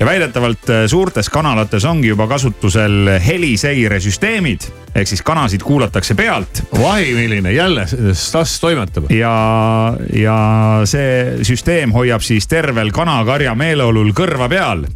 ja 0.00 0.06
väidetavalt 0.06 0.70
äh, 0.70 0.86
suurtes 0.86 1.30
kanalates 1.30 1.84
ongi 1.84 2.08
juba 2.08 2.26
kasutusel 2.30 3.18
heliseiresüsteemid 3.26 4.68
ehk 4.94 5.08
siis 5.08 5.22
kanasid 5.22 5.62
kuulatakse 5.62 6.14
pealt. 6.14 6.62
vahi, 6.78 7.14
milline 7.14 7.52
jälle, 7.52 7.86
Stas 8.12 8.60
toimetab. 8.60 9.10
ja, 9.10 9.94
ja 10.12 10.38
see 10.84 11.42
süsteem 11.42 11.92
hoiab 11.92 12.22
siis 12.22 12.48
tervel 12.48 12.90
kanakarja 12.94 13.54
meeleolul 13.54 14.14
kõrva 14.16 14.48
peal 14.48 14.86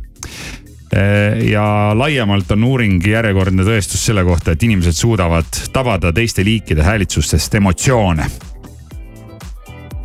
ja 1.50 1.92
laiemalt 1.94 2.50
on 2.52 2.64
uuring 2.64 3.06
järjekordne 3.06 3.64
tõestus 3.64 4.02
selle 4.06 4.24
kohta, 4.24 4.52
et 4.52 4.62
inimesed 4.62 4.96
suudavad 4.96 5.48
tabada 5.72 6.12
teiste 6.12 6.44
liikide 6.44 6.84
häälitsustest 6.84 7.54
emotsioone. 7.54 8.26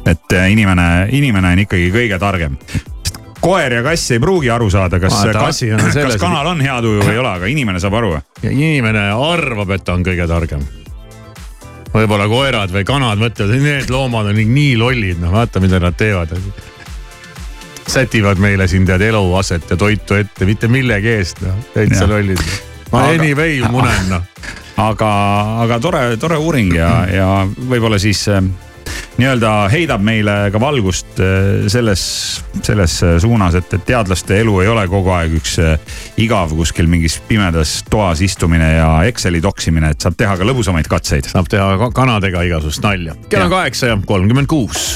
et 0.07 0.33
äh, 0.33 0.51
inimene, 0.51 1.09
inimene 1.11 1.51
on 1.51 1.59
ikkagi 1.59 1.91
kõige 1.91 2.19
targem. 2.19 2.55
koer 3.41 3.73
ja 3.73 3.83
kass 3.83 4.11
ei 4.11 4.19
pruugi 4.19 4.49
aru 4.49 4.69
saada, 4.69 4.99
kas 4.99 5.13
on 5.13 5.33
kas, 5.33 5.61
kas 5.93 6.15
kanal 6.21 6.47
on 6.47 6.61
hea 6.61 6.79
tuju 6.81 7.03
või 7.03 7.11
ei 7.11 7.19
ole, 7.19 7.29
aga 7.35 7.51
inimene 7.51 7.79
saab 7.79 7.99
aru. 7.99 8.15
inimene 8.49 9.09
arvab, 9.11 9.75
et 9.75 9.83
ta 9.83 9.93
on 9.93 10.07
kõige 10.07 10.27
targem. 10.27 10.63
võib-olla 11.91 12.29
koerad 12.31 12.71
või 12.71 12.88
kanad 12.88 13.19
mõtlevad, 13.19 13.59
need 13.59 13.91
loomad 13.91 14.31
on 14.31 14.39
nii 14.39 14.77
lollid, 14.77 15.19
noh 15.19 15.35
vaata, 15.35 15.59
mida 15.59 15.83
nad 15.83 15.99
teevad. 15.99 16.31
Sätivad 17.88 18.38
meile 18.38 18.67
siin 18.67 18.85
tead 18.85 19.01
eluaset 19.01 19.69
ja 19.69 19.77
toitu 19.77 20.19
ette, 20.19 20.45
mitte 20.45 20.67
millegi 20.71 21.15
eest, 21.17 21.41
noh, 21.45 21.57
täitsa 21.73 22.07
lollid. 22.09 22.41
ma 22.91 23.03
Aga- 23.03 23.15
anyway 23.15 23.59
munen, 23.71 24.09
noh. 24.09 24.23
aga, 24.77 25.11
aga 25.63 25.79
tore, 25.83 26.05
tore 26.19 26.38
uuring 26.38 26.75
ja, 26.75 26.91
ja 27.11 27.27
võib-olla 27.69 27.99
siis 27.99 28.25
äh, 28.31 28.41
nii-öelda 29.17 29.51
heidab 29.71 30.03
meile 30.03 30.35
ka 30.53 30.59
valgust 30.61 31.19
äh, 31.23 31.67
selles, 31.71 32.03
selles 32.61 32.97
äh, 33.03 33.17
suunas, 33.23 33.55
et, 33.59 33.73
et 33.73 33.85
teadlaste 33.88 34.39
elu 34.41 34.59
ei 34.63 34.71
ole 34.71 34.88
kogu 34.91 35.13
aeg 35.15 35.38
üks 35.39 35.57
igav 36.23 36.55
kuskil 36.55 36.89
mingis 36.91 37.19
pimedas 37.27 37.79
toas 37.89 38.23
istumine 38.25 38.73
ja 38.77 38.89
Exceli 39.07 39.41
toksimine, 39.43 39.93
et 39.95 40.03
saab 40.03 40.19
teha 40.19 40.35
ka 40.39 40.47
lõbusamaid 40.47 40.91
katseid. 40.91 41.31
saab 41.31 41.47
teha 41.51 41.73
ka 41.83 41.91
kanadega 42.03 42.43
igasugust 42.47 42.83
nalja. 42.83 43.15
kell 43.29 43.47
on 43.47 43.55
kaheksa 43.55 43.93
ja 43.93 44.01
kolmkümmend 44.05 44.51
kuus. 44.51 44.91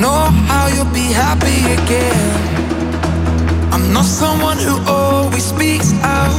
Know 0.00 0.30
how 0.48 0.66
you'll 0.68 0.92
be 0.92 1.08
happy 1.12 1.60
again. 1.78 2.28
I'm 3.72 3.92
not 3.92 4.04
someone 4.04 4.58
who 4.58 4.76
always 4.90 5.44
speaks 5.44 5.92
out. 6.02 6.36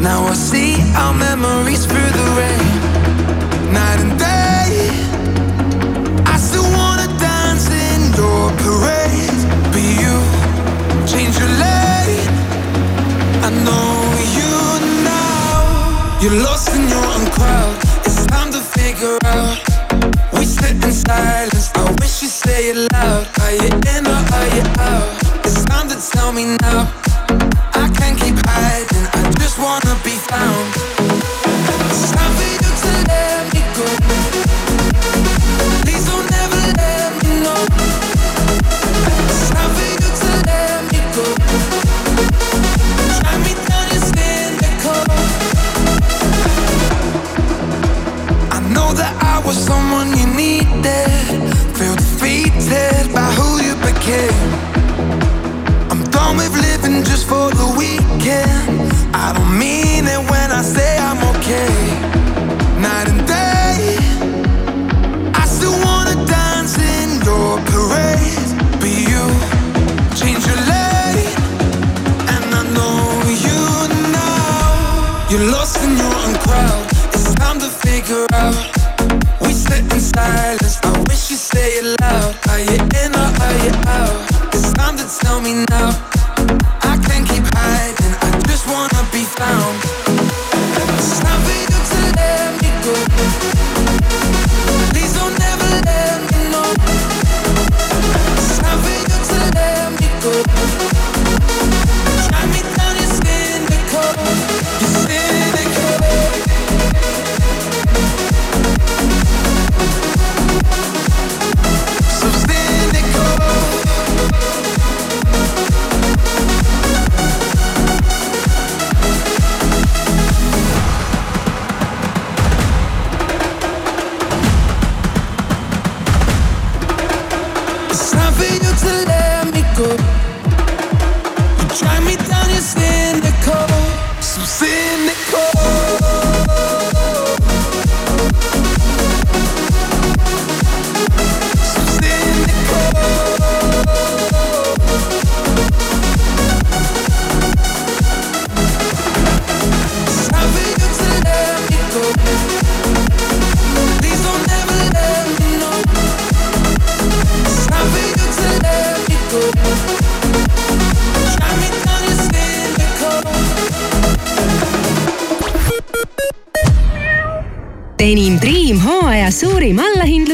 Now 0.00 0.24
I 0.26 0.34
see 0.34 0.74
our 0.94 1.14
memories 1.14 1.86
through 1.86 2.10
the 2.18 2.26
rain. 2.40 2.66
Night 3.72 4.00
and 4.04 4.18
day. 4.18 4.90
I 6.26 6.36
still 6.38 6.68
wanna 6.78 7.08
dance 7.18 7.66
in 7.70 8.00
your 8.20 8.50
parade. 8.62 9.40
But 9.72 9.84
you 10.00 10.14
change 11.06 11.34
your 11.38 11.52
lane. 11.64 12.28
I 13.46 13.50
know 13.66 13.90
you 14.38 14.52
now. 15.04 16.18
You're 16.20 16.42
lost 16.42 16.74
in 16.74 16.88
your 16.88 17.04
own 17.14 17.26
crowd. 17.36 17.76
It's 18.04 18.24
time 18.26 18.50
to 18.52 18.60
figure 18.60 19.18
out. 19.24 19.75
Sit 20.66 20.84
in 20.84 20.92
silence. 20.92 21.70
I 21.76 21.92
wish 22.00 22.22
you'd 22.22 22.30
say 22.30 22.70
it 22.70 22.92
loud. 22.92 23.28
Are 23.40 23.52
you 23.52 23.70
in 23.94 24.04
or 24.04 24.18
are 24.34 24.48
you 24.56 24.64
out? 24.82 25.46
It's 25.46 25.64
time 25.64 25.88
to 25.88 25.96
tell 26.10 26.32
me 26.32 26.56
now. 26.60 26.90
I 27.72 27.88
can't 27.96 28.18
keep 28.18 28.34
hiding. 28.44 29.06
I 29.12 29.30
just 29.38 29.60
wanna 29.60 29.94
be 30.02 30.16
found. 30.26 31.05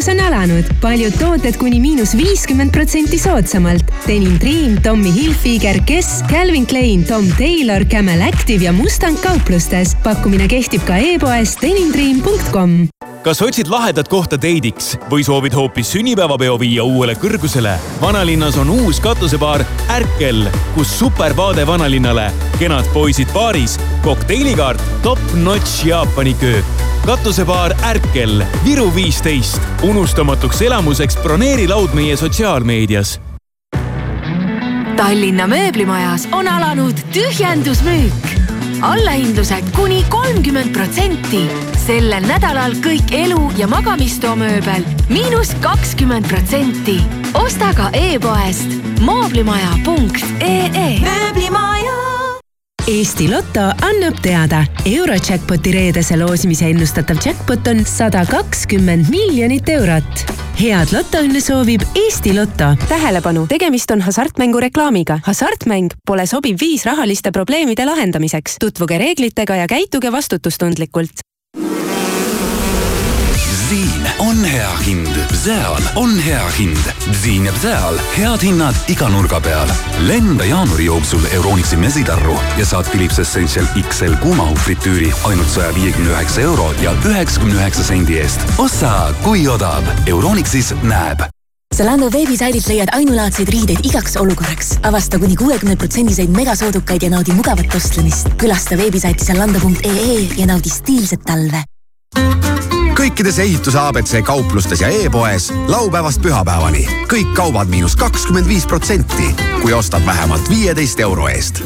Allahindlus 0.03 0.09
on 0.09 0.21
alanud. 0.21 0.65
paljud 0.81 1.15
tooted 1.19 1.57
kuni 1.57 1.81
miinus 1.81 2.15
viiskümmend 2.17 2.73
protsenti 2.73 3.19
soodsamalt. 3.19 3.85
Denim 4.07 4.39
Dream, 4.41 4.77
Tommy 4.83 5.13
Hilfiger, 5.13 5.81
Guess, 5.87 6.23
Calvin 6.29 6.67
Klein, 6.67 7.05
Tom 7.05 7.27
Taylor, 7.39 7.85
Camel 7.85 8.23
Active 8.23 8.65
ja 8.65 8.73
Mustang 8.73 9.19
kauplustes. 9.23 9.97
pakkumine 10.03 10.49
kehtib 10.49 10.85
ka 10.85 10.97
e-poes 10.97 11.57
denimdream.com 11.61 12.89
kas 13.23 13.39
otsid 13.43 13.69
lahedat 13.71 14.09
kohta 14.11 14.35
deidiks 14.35 14.97
või 15.11 15.23
soovid 15.23 15.55
hoopis 15.55 15.93
sünnipäevapeo 15.95 16.57
viia 16.59 16.83
uuele 16.83 17.15
kõrgusele? 17.15 17.77
vanalinnas 18.03 18.59
on 18.59 18.71
uus 18.71 18.99
katusebaar 19.01 19.63
Ärkel, 19.95 20.49
kus 20.75 20.99
supervaade 20.99 21.67
vanalinnale, 21.67 22.33
kenad 22.59 22.89
poisid 22.93 23.31
baaris, 23.35 23.79
kokteinikaart, 24.03 24.83
top-notch 25.03 25.87
Jaapani 25.87 26.35
köök. 26.35 26.92
Katusebaar 27.07 27.75
Ärkel, 27.83 28.45
Viru 28.65 28.95
viisteist. 28.95 29.61
unustamatuks 29.83 30.63
elamuseks 30.63 31.17
broneeri 31.17 31.69
laud 31.69 31.91
meie 31.95 32.17
sotsiaalmeedias 32.17 33.21
Tallinna 34.97 35.47
mööblimajas 35.47 36.29
on 36.33 36.49
alanud 36.49 36.97
tühjendusmüük. 37.13 38.13
allahindlused 38.81 39.65
kuni 39.77 40.05
kolmkümmend 40.09 40.73
protsenti. 40.73 41.51
sellel 41.87 42.27
nädalal 42.27 42.73
kõik 42.73 43.11
elu- 43.11 43.53
ja 43.57 43.69
magamistoamööbel 43.69 44.85
miinus 45.09 45.55
kakskümmend 45.61 46.29
protsenti. 46.29 47.01
osta 47.35 47.75
ka 47.75 47.91
e-poest 47.93 48.69
mooblimaja.ee. 49.01 51.01
mööblimaja. 51.01 52.12
Eesti 52.89 53.29
Loto 53.31 53.61
annab 53.87 54.17
teada, 54.23 54.65
Eurojackpoti 54.91 55.71
reedese 55.71 56.17
loosimise 56.19 56.67
ennustatav 56.67 57.21
jackpot 57.23 57.69
on 57.71 57.85
sada 57.87 58.25
kakskümmend 58.27 59.07
miljonit 59.07 59.69
eurot. 59.71 60.25
head 60.59 60.91
lotoõnne 60.91 61.39
soovib 61.41 61.87
Eesti 61.95 62.35
Loto. 62.35 62.75
tähelepanu, 62.89 63.47
tegemist 63.47 63.91
on 63.91 64.01
hasartmängu 64.01 64.61
reklaamiga. 64.61 65.21
hasartmäng 65.25 65.95
pole 66.07 66.27
sobiv 66.27 66.59
viis 66.61 66.85
rahaliste 66.85 67.31
probleemide 67.31 67.87
lahendamiseks. 67.87 68.57
tutvuge 68.59 68.99
reeglitega 68.99 69.57
ja 69.57 69.67
käituge 69.67 70.13
vastutustundlikult. 70.13 71.32
Siin 73.73 74.09
on 74.19 74.45
hea 74.45 74.71
hind, 74.87 75.17
seal 75.33 75.83
on 75.97 76.19
hea 76.21 76.49
hind. 76.59 76.77
siin 77.23 77.45
ja 77.45 77.53
seal 77.63 77.97
head 78.19 78.43
hinnad 78.45 78.77
iga 78.93 79.09
nurga 79.09 79.41
peal. 79.41 79.71
lenda 80.05 80.45
jaanuari 80.45 80.85
jooksul 80.85 81.25
Euronixi 81.33 81.77
mesitarru 81.77 82.37
ja 82.59 82.67
saad 82.67 82.91
Philips 82.91 83.19
Essential 83.19 83.65
XL 83.81 84.19
kuumahufritüüri 84.21 85.09
ainult 85.25 85.49
saja 85.49 85.75
viiekümne 85.75 86.11
üheksa 86.11 86.41
euro 86.41 86.69
ja 86.83 86.93
üheksakümne 87.05 87.55
üheksa 87.55 87.85
sendi 87.85 88.19
eest. 88.21 88.45
ossa, 88.59 89.15
kui 89.23 89.49
odav. 89.49 89.89
Euronixis 90.07 90.75
näeb 90.83 91.25
Zalando 91.77 92.13
veebisaidilt 92.13 92.69
leiad 92.69 92.93
ainulaadseid 92.93 93.49
riideid 93.49 93.89
igaks 93.89 94.17
olukorraks. 94.21 94.77
avasta 94.83 95.19
kuni 95.19 95.37
kuuekümne 95.37 95.77
protsendiseid 95.77 96.29
megasoodukaid 96.29 97.09
ja 97.09 97.11
naudi 97.11 97.33
mugavat 97.33 97.75
ostlemist. 97.75 98.29
külasta 98.37 98.77
veebisaiti 98.77 99.25
zalando.ee 99.25 100.29
ja 100.37 100.47
naudi 100.47 100.69
stiilset 100.69 101.25
talve. 101.25 101.65
Kõikides 103.03 103.39
ehituse 103.43 103.79
abc 103.79 104.21
kauplustes 104.23 104.81
ja 104.81 104.89
e-poes 104.89 105.49
laupäevast 105.67 106.23
pühapäevani 106.23 106.85
kõik 107.11 107.33
kaubad 107.35 107.67
miinus 107.67 107.97
kakskümmend 107.99 108.47
viis 108.47 108.63
protsenti, 108.67 109.33
kui 109.63 109.73
ostad 109.75 110.07
vähemalt 110.07 110.47
viieteist 110.51 111.01
euro 111.01 111.27
eest. 111.29 111.65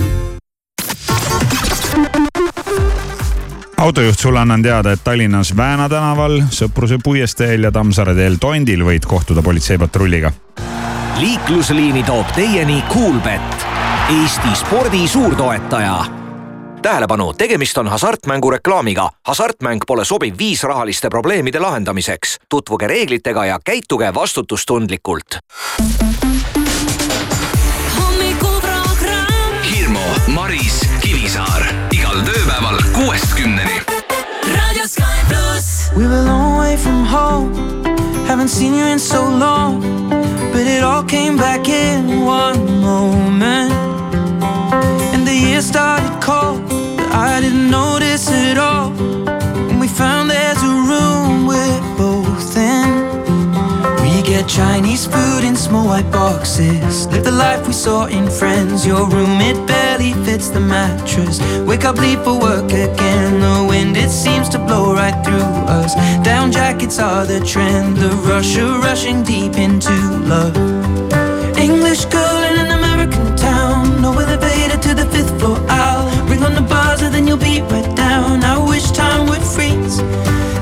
autojuht, 3.76 4.18
sulle 4.18 4.40
annan 4.40 4.62
teada, 4.62 4.92
et 4.92 5.04
Tallinnas 5.04 5.52
Vääna 5.56 5.88
tänaval, 5.88 6.42
Sõpruse 6.50 6.96
puiesteel 7.04 7.68
ja 7.68 7.72
Tammsaare 7.72 8.14
teel 8.14 8.40
Tondil 8.40 8.84
võid 8.84 9.04
kohtuda 9.06 9.42
politseipatrulliga. 9.42 10.32
liiklusliini 11.18 12.02
toob 12.02 12.32
teieni 12.32 12.82
Coolbet, 12.88 13.66
Eesti 14.08 14.56
spordi 14.56 15.08
suurtoetaja. 15.08 16.25
Tähelepanu, 16.86 17.32
tegemist 17.32 17.78
on 17.78 17.88
hasartmängu 17.88 18.50
reklaamiga. 18.50 19.10
hasartmäng 19.26 19.80
pole 19.86 20.04
sobiv 20.04 20.34
viis 20.38 20.62
rahaliste 20.62 21.08
probleemide 21.08 21.58
lahendamiseks. 21.58 22.36
tutvuge 22.48 22.86
reeglitega 22.86 23.44
ja 23.44 23.58
käituge 23.64 24.14
vastutustundlikult. 24.14 25.38
hommikuprogramm 27.98 29.62
Hirmu, 29.70 30.00
Maris, 30.26 30.80
Kivisaar 31.00 31.64
igal 31.92 32.20
tööpäeval 32.20 32.78
kuuest 32.92 33.34
kümneni. 33.34 33.82
raadio 34.54 34.86
Sky 34.86 35.18
pluss. 35.28 35.90
We 35.96 36.04
were 36.08 36.20
a 36.20 36.24
long 36.24 36.58
way 36.58 36.76
from 36.76 37.04
home. 37.04 37.50
Haven't 38.28 38.48
seen 38.48 38.78
you 38.78 38.86
in 38.86 39.00
so 39.00 39.22
long. 39.38 39.82
But 40.52 40.66
it 40.66 40.84
all 40.84 41.02
came 41.02 41.36
back 41.36 41.68
in 41.68 42.26
one 42.26 42.80
moment. 42.80 44.05
And 45.14 45.26
the 45.26 45.34
year 45.34 45.60
started 45.60 46.20
cold. 46.22 46.68
But 46.96 47.12
I 47.12 47.40
didn't 47.40 47.70
notice 47.70 48.28
it 48.30 48.58
all. 48.58 48.92
And 49.70 49.80
we 49.80 49.88
found 49.88 50.30
there's 50.30 50.62
a 50.62 50.74
room 50.90 51.46
we're 51.46 51.96
both 51.96 52.56
in. 52.56 53.06
We 54.02 54.22
get 54.22 54.48
Chinese 54.48 55.06
food 55.06 55.44
in 55.44 55.56
small 55.56 55.86
white 55.86 56.10
boxes. 56.10 57.06
Live 57.08 57.24
the 57.24 57.30
life 57.30 57.66
we 57.66 57.72
saw 57.72 58.06
in 58.06 58.28
Friends. 58.28 58.86
Your 58.86 59.08
room, 59.08 59.40
it 59.40 59.58
barely 59.66 60.12
fits 60.24 60.48
the 60.48 60.60
mattress. 60.60 61.40
Wake 61.66 61.84
up, 61.84 61.96
leave 61.98 62.22
for 62.22 62.38
work 62.38 62.70
again. 62.72 63.40
The 63.40 63.66
wind, 63.68 63.96
it 63.96 64.10
seems 64.10 64.48
to 64.50 64.58
blow 64.58 64.94
right 64.94 65.18
through 65.24 65.50
us. 65.80 65.94
Down 66.24 66.50
jackets 66.50 66.98
are 66.98 67.24
the 67.26 67.40
trend. 67.40 67.96
The 67.96 68.10
rush 68.28 68.56
rushing 68.56 69.22
deep 69.22 69.56
into 69.56 69.92
love. 70.32 70.75
Fifth 75.12 75.38
floor. 75.38 75.58
I'll 75.68 76.06
ring 76.28 76.42
on 76.42 76.54
the 76.54 76.62
buzzer, 76.62 77.10
then 77.10 77.26
you'll 77.26 77.46
be 77.52 77.60
right 77.62 77.90
down. 77.96 78.44
I 78.44 78.56
wish 78.58 78.90
time 78.90 79.28
would 79.28 79.42
freeze. 79.42 79.98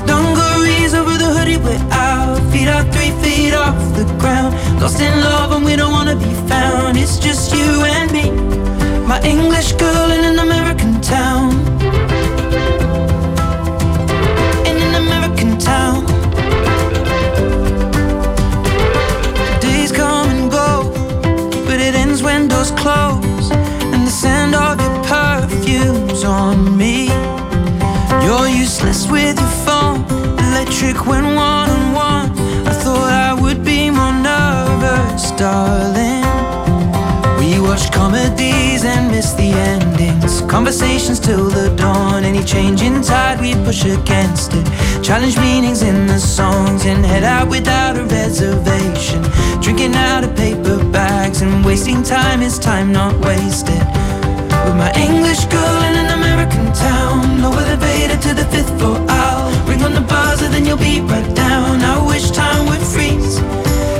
Dungarees 0.09 0.93
over 0.93 1.17
the 1.17 1.29
hoodie, 1.35 1.57
we're 1.57 1.85
out. 1.91 2.39
Feet 2.51 2.67
are 2.67 2.85
three 2.93 3.11
feet 3.21 3.53
off 3.53 3.77
the 3.95 4.05
ground. 4.19 4.53
Lost 4.81 4.99
in 5.01 5.13
love, 5.21 5.51
and 5.51 5.63
we 5.65 5.75
don't 5.75 5.91
wanna 5.91 6.15
be 6.15 6.33
found. 6.49 6.97
It's 6.97 7.17
just 7.17 7.53
you 7.53 7.69
and 7.97 8.11
me. 8.11 8.25
My 9.07 9.19
English 9.21 9.73
girl 9.73 10.04
trick 30.85 31.05
when 31.07 31.25
one 31.35 31.69
on 31.69 31.93
one. 31.93 32.29
I 32.67 32.73
thought 32.83 33.11
I 33.11 33.33
would 33.33 33.63
be 33.63 33.89
more 33.89 34.13
nervous, 34.13 35.31
darling. 35.31 36.25
We 37.39 37.59
watched 37.59 37.91
comedies 37.91 38.83
and 38.83 39.11
missed 39.11 39.37
the 39.37 39.51
endings. 39.71 40.41
Conversations 40.41 41.19
till 41.19 41.49
the 41.49 41.75
dawn. 41.75 42.23
Any 42.23 42.43
change 42.43 42.81
in 42.81 43.01
tide, 43.01 43.39
we 43.41 43.53
push 43.65 43.83
against 43.85 44.53
it. 44.53 44.65
Challenge 45.03 45.37
meanings 45.39 45.81
in 45.81 46.07
the 46.07 46.19
songs 46.19 46.85
and 46.85 47.03
head 47.05 47.23
out 47.23 47.47
without 47.49 47.97
a 47.97 48.03
reservation. 48.03 49.21
Drinking 49.61 49.95
out 49.95 50.23
of 50.23 50.35
paper 50.35 50.77
bags 50.91 51.41
and 51.41 51.65
wasting 51.65 52.03
time 52.03 52.41
is 52.41 52.59
time 52.59 52.91
not 52.91 53.13
wasted. 53.25 53.83
With 54.65 54.77
my 54.83 54.91
English 55.07 55.45
girl 55.45 55.77
in 55.89 55.95
an 56.03 56.09
American 56.19 56.65
town, 56.73 57.41
no 57.41 57.51
elevator 57.51 58.17
to 58.27 58.33
the 58.33 58.45
fifth 58.53 58.71
floor. 58.77 58.97
I'll 59.09 59.64
on 59.85 59.93
the 59.93 60.01
buzzer, 60.01 60.49
then 60.49 60.65
you'll 60.65 60.77
be 60.77 60.99
right 61.01 61.29
down. 61.35 61.81
I 61.81 61.95
wish 62.07 62.31
time 62.31 62.65
would 62.69 62.85
freeze. 62.93 63.35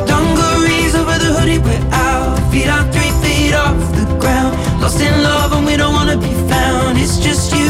Dungarees 0.09 0.95
over 0.95 1.17
the 1.23 1.31
hoodie 1.37 1.59
we're 1.59 1.87
out. 1.93 2.39
Feet 2.51 2.67
out 2.75 2.87
three 2.93 3.13
feet 3.21 3.53
off 3.53 3.77
the 3.99 4.05
ground. 4.21 4.53
Lost 4.81 4.99
in 4.99 5.15
love 5.21 5.53
and 5.53 5.65
we 5.65 5.77
don't 5.77 5.93
wanna 5.93 6.17
be 6.17 6.33
found. 6.51 6.97
It's 6.97 7.17
just 7.17 7.53
you 7.55 7.64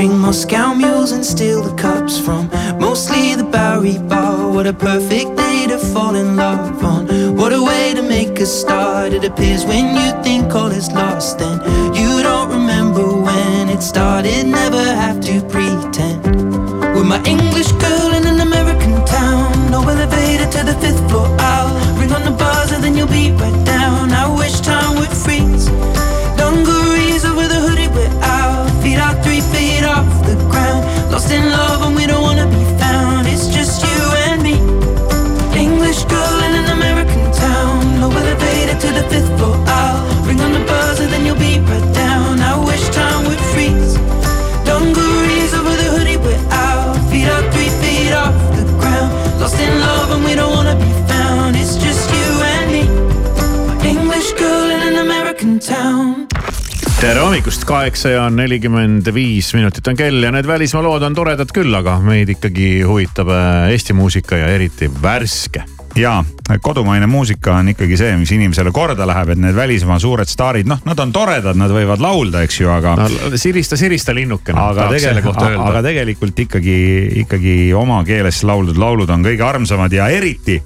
Drink 0.00 0.14
Moscow 0.14 0.72
mules 0.72 1.12
and 1.12 1.22
steal 1.22 1.60
the 1.60 1.74
cups 1.74 2.18
from 2.18 2.48
mostly 2.78 3.34
the 3.34 3.44
Bowery 3.44 3.98
Bar. 3.98 4.50
What 4.50 4.66
a 4.66 4.72
perfect 4.72 5.36
day 5.36 5.66
to 5.68 5.76
fall 5.76 6.14
in 6.14 6.36
love 6.36 6.82
on. 6.82 7.36
What 7.36 7.52
a 7.52 7.62
way 7.62 7.92
to 7.92 8.00
make 8.00 8.40
a 8.40 8.46
start. 8.46 9.12
It 9.12 9.26
appears 9.26 9.66
when 9.66 9.94
you 9.94 10.22
think 10.22 10.54
all 10.54 10.70
is 10.70 10.90
lost, 10.90 11.40
then 11.40 11.60
you 11.94 12.22
don't 12.22 12.48
remember 12.48 13.04
when 13.12 13.68
it 13.68 13.82
started. 13.82 14.46
Never 14.46 14.82
have 14.82 15.20
to 15.28 15.42
pretend. 15.42 16.24
With 16.94 17.06
my 17.06 17.22
English 17.26 17.70
girl 17.72 18.14
in 18.14 18.26
an 18.26 18.40
American 18.40 19.04
town, 19.04 19.70
no 19.70 19.86
elevator 19.86 20.50
to 20.50 20.64
the 20.64 20.76
fifth 20.80 21.10
floor. 21.10 21.28
I'll 21.38 21.98
ring 21.98 22.10
on 22.10 22.24
the 22.24 22.30
buzzer, 22.30 22.80
then 22.80 22.96
you'll 22.96 23.06
be 23.06 23.32
right 23.32 23.66
down. 23.66 24.12
I 24.12 24.34
wish 24.34 24.60
time 24.60 24.96
would 24.96 25.12
freeze. 25.12 25.69
Hommikust, 57.30 57.62
kaheksa 57.62 58.10
ja 58.10 58.22
nelikümmend 58.34 59.06
viis 59.14 59.52
minutit 59.54 59.86
on 59.86 59.94
kell 59.94 60.24
ja 60.24 60.32
need 60.34 60.48
välismaa 60.50 60.82
lood 60.82 61.04
on 61.06 61.14
toredad 61.14 61.52
küll, 61.54 61.70
aga 61.78 62.00
meid 62.02 62.32
ikkagi 62.34 62.80
huvitab 62.82 63.30
äh, 63.30 63.68
Eesti 63.70 63.94
muusika 63.94 64.40
ja 64.40 64.48
eriti 64.50 64.90
värske. 64.90 65.62
Ja 65.96 66.24
kodumaine 66.62 67.06
muusika 67.06 67.56
on 67.56 67.68
ikkagi 67.72 67.96
see, 67.98 68.16
mis 68.20 68.30
inimesele 68.34 68.72
korda 68.74 69.06
läheb, 69.08 69.34
et 69.34 69.40
need 69.42 69.56
välismaa 69.56 69.98
suured 70.02 70.28
staarid, 70.30 70.68
noh, 70.70 70.80
nad 70.86 70.98
on 71.02 71.12
toredad, 71.12 71.58
nad 71.58 71.72
võivad 71.74 72.02
laulda, 72.02 72.44
eks 72.46 72.60
ju, 72.60 72.70
aga 72.72 72.94
no,. 73.00 73.08
sirista, 73.40 73.78
sirista 73.80 74.14
linnukene. 74.14 74.60
aga 74.60 74.88
tegelikult, 74.94 75.42
aga 75.50 75.84
tegelikult 75.86 76.44
ikkagi, 76.46 76.78
ikkagi 77.24 77.56
oma 77.76 78.02
keeles 78.08 78.42
lauldud 78.46 78.78
laulud 78.80 79.10
on 79.10 79.24
kõige 79.26 79.46
armsamad 79.46 79.92
ja 79.94 80.08
eriti 80.12 80.60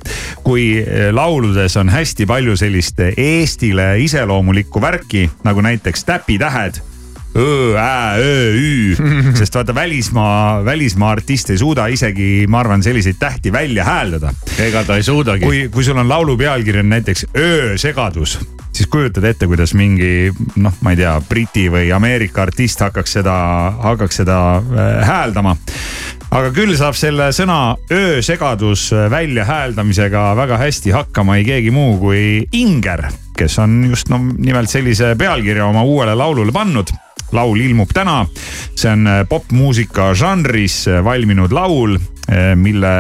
kui 0.45 0.67
lauludes 1.13 1.77
on 1.81 1.93
hästi 1.93 2.27
palju 2.29 2.57
sellist 2.61 3.01
Eestile 3.17 3.95
iseloomulikku 4.05 4.83
värki 4.83 5.29
nagu 5.45 5.65
näiteks 5.65 6.05
täpitähed 6.05 6.83
Ö, 7.37 7.75
Ä, 7.79 8.15
Ö, 8.17 8.55
Ü, 8.55 8.97
sest 9.39 9.55
vaata 9.55 9.75
välismaa, 9.75 10.65
välismaa 10.65 11.11
artist 11.11 11.51
ei 11.51 11.59
suuda 11.59 11.87
isegi, 11.91 12.47
ma 12.49 12.61
arvan, 12.63 12.83
selliseid 12.83 13.19
tähti 13.19 13.53
välja 13.53 13.85
hääldada. 13.85 14.35
ega 14.59 14.85
ta 14.85 14.97
ei 14.97 15.03
suudagi. 15.03 15.45
kui, 15.45 15.69
kui 15.69 15.85
sul 15.85 15.99
on 15.99 16.09
laulu 16.09 16.37
pealkiri 16.37 16.79
on 16.79 16.89
näiteks 16.89 17.27
öösegadus, 17.37 18.39
siis 18.73 18.87
kujutad 18.87 19.25
ette, 19.25 19.47
kuidas 19.51 19.75
mingi 19.75 20.31
noh, 20.57 20.75
ma 20.81 20.95
ei 20.95 21.03
tea, 21.03 21.17
Briti 21.29 21.67
või 21.71 21.91
Ameerika 21.95 22.47
artist 22.47 22.81
hakkaks 22.87 23.19
seda, 23.19 23.37
hakkaks 23.83 24.23
seda 24.23 24.39
äh, 24.57 25.07
hääldama 25.07 25.57
aga 26.35 26.51
küll 26.55 26.75
saab 26.79 26.97
selle 26.99 27.29
sõna 27.35 27.77
öösegadus 27.95 28.89
välja 29.11 29.45
hääldamisega 29.47 30.33
väga 30.39 30.59
hästi 30.59 30.95
hakkama 30.95 31.39
ei 31.39 31.47
keegi 31.47 31.71
muu 31.75 31.97
kui 31.99 32.23
Inger, 32.59 33.09
kes 33.39 33.59
on 33.63 33.81
just 33.91 34.11
no 34.11 34.19
nimelt 34.23 34.71
sellise 34.71 35.15
pealkirja 35.19 35.67
oma 35.67 35.83
uuele 35.83 36.15
laulule 36.19 36.55
pannud 36.55 36.95
laul 37.33 37.61
ilmub 37.61 37.93
täna. 37.95 38.27
see 38.77 38.91
on 38.91 39.09
popmuusika 39.29 40.13
žanris 40.15 40.85
valminud 41.05 41.53
laul, 41.53 41.99
mille 42.57 42.93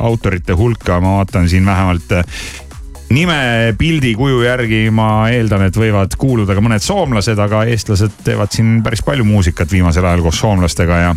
autorite 0.00 0.52
hulka 0.52 1.00
ma 1.00 1.16
vaatan 1.18 1.48
siin 1.48 1.66
vähemalt 1.66 2.12
nime, 3.14 3.74
pildi, 3.78 4.14
kuju 4.18 4.42
järgi 4.44 4.88
ma 4.94 5.28
eeldan, 5.32 5.66
et 5.68 5.76
võivad 5.78 6.16
kuuluda 6.18 6.56
ka 6.56 6.64
mõned 6.64 6.82
soomlased, 6.82 7.38
aga 7.38 7.64
eestlased 7.70 8.22
teevad 8.26 8.54
siin 8.54 8.80
päris 8.84 9.04
palju 9.06 9.26
muusikat 9.28 9.70
viimasel 9.72 10.06
ajal 10.08 10.24
koos 10.24 10.40
soomlastega 10.42 11.00
ja 11.02 11.14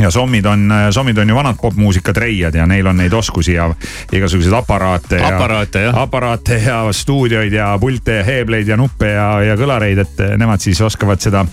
ja 0.00 0.10
sommid 0.10 0.46
on, 0.46 0.72
sommid 0.94 1.18
on 1.18 1.28
ju 1.28 1.34
vanad 1.34 1.58
popmuusika 1.60 2.12
treiad 2.16 2.54
ja 2.54 2.66
neil 2.66 2.86
on 2.86 2.96
neid 2.96 3.12
oskusi 3.12 3.56
ja 3.56 3.68
igasuguseid 4.12 4.54
aparaate. 4.54 5.22
aparaate 5.24 5.82
jah. 5.88 6.00
aparaate 6.02 6.62
ja 6.66 6.80
stuudioid 6.92 7.52
ja 7.52 7.72
pilte 7.80 8.20
ja 8.20 8.24
heebleid 8.24 8.68
ja 8.68 8.76
nuppe 8.76 9.12
ja, 9.12 9.30
ja 9.42 9.56
kõlareid, 9.58 10.02
et 10.04 10.24
nemad 10.38 10.62
siis 10.62 10.80
oskavad 10.80 11.22
seda 11.22 11.46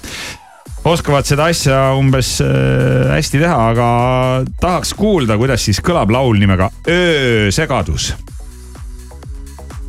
oskavad 0.85 1.25
seda 1.25 1.49
asja 1.49 1.79
umbes 1.97 2.37
äh, 2.45 3.09
hästi 3.15 3.41
teha, 3.41 3.57
aga 3.71 3.89
tahaks 4.61 4.93
kuulda, 4.97 5.37
kuidas 5.41 5.65
siis 5.65 5.81
kõlab 5.85 6.13
laul 6.13 6.37
nimega 6.41 6.69
Öösegadus 6.89 8.13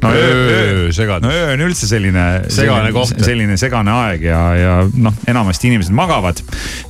no 0.07 0.14
öö, 0.14 0.86
öö, 0.86 0.92
segadus. 0.92 1.26
no 1.26 1.34
öö 1.34 1.52
on 1.54 1.64
üldse 1.66 1.88
selline. 1.90 2.26
segane 2.52 2.92
koht. 2.92 3.18
selline 3.24 3.57
segane 3.61 3.92
aeg 3.92 4.26
ja, 4.28 4.40
ja 4.57 4.76
noh, 4.94 5.14
enamasti 5.28 5.70
inimesed 5.70 5.94
magavad 5.96 6.40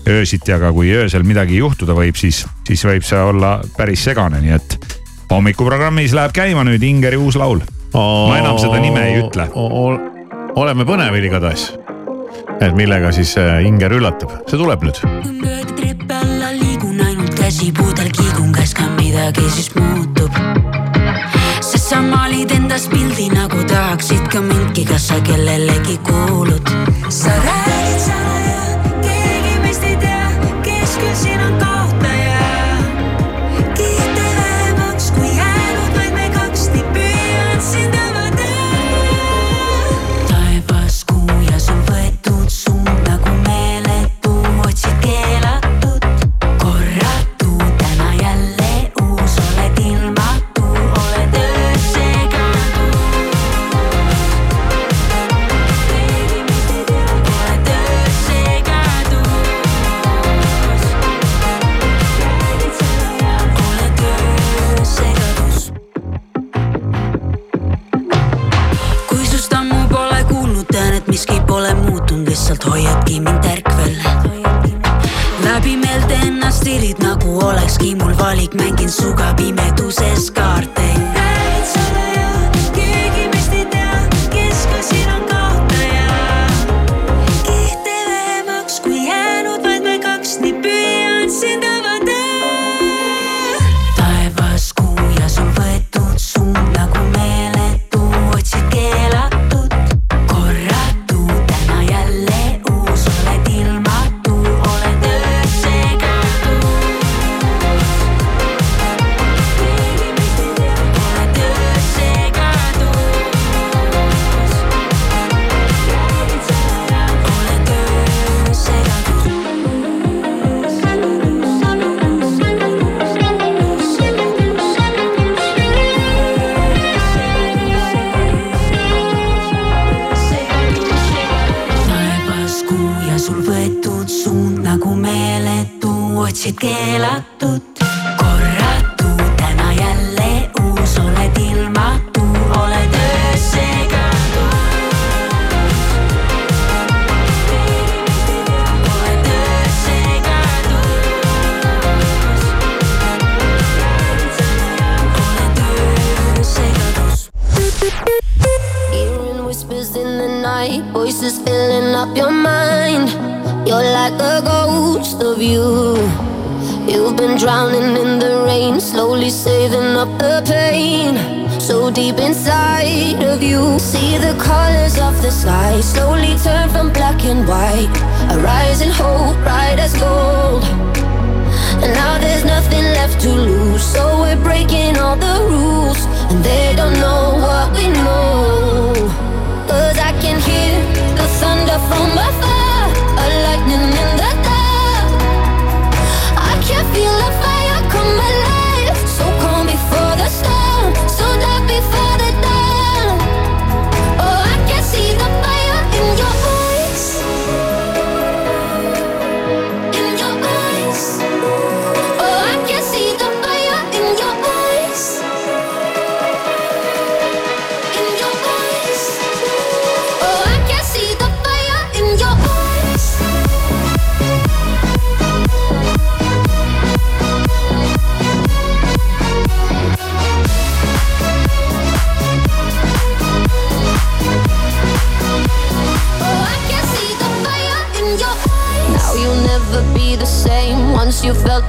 öösiti, 0.08 0.54
aga 0.56 0.72
kui 0.76 0.92
öösel 0.94 1.26
midagi 1.26 1.60
juhtuda 1.60 1.96
võib, 1.96 2.18
siis, 2.18 2.44
siis 2.66 2.84
võib 2.86 3.06
see 3.06 3.20
olla 3.20 3.58
päris 3.76 4.04
segane, 4.06 4.40
nii 4.44 4.56
et 4.56 4.78
hommikuprogrammis 5.30 6.14
läheb 6.16 6.34
käima 6.36 6.64
nüüd 6.66 6.84
Ingeri 6.86 7.18
uus 7.20 7.38
laul. 7.38 7.62
ma 7.94 8.38
enam 8.38 8.58
seda 8.60 8.80
nime 8.82 9.08
ei 9.10 9.18
ütle. 9.24 9.48
oleme 10.56 10.86
põnevil 10.88 11.28
igatahes. 11.30 11.72
et 12.60 12.72
millega 12.76 13.12
siis 13.12 13.36
äh, 13.38 13.64
Inger 13.66 13.92
üllatab, 13.92 14.32
see 14.50 14.60
tuleb 14.60 14.86
nüüd. 14.86 15.02
treppe 15.76 16.14
alla 16.14 16.52
liigun 16.52 17.00
ainult 17.00 17.34
käsipuudel 17.38 18.10
kiigun, 18.12 18.52
kas 18.52 18.74
ka 18.74 18.88
midagi 18.96 19.50
siis 19.50 19.74
muutub 19.74 20.65
sa 21.86 22.02
maalid 22.02 22.50
endas 22.50 22.88
pildi 22.90 23.30
nagu 23.30 23.62
tahaksid 23.62 24.26
ka 24.26 24.42
mindki, 24.42 24.82
kas 24.90 25.06
sa 25.06 25.22
kellelegi 25.22 26.02
kuulud? 26.02 26.66
sa 27.08 27.30
räägid 27.30 28.00
salaja, 28.02 28.58
keegi 28.58 28.65
lihtsalt 72.56 72.72
hoiabki 72.72 73.20
mind 73.20 73.44
ärkvel. 73.44 73.96
läbi 75.44 75.76
meelde 75.76 76.14
ennast 76.14 76.62
tirid, 76.64 76.98
nagu 77.02 77.38
olekski 77.38 77.94
mul 77.94 78.18
valik, 78.18 78.54
mängin 78.54 78.90
suga 78.90 79.34
pimeduses 79.36 80.30
kaarte 80.30 80.95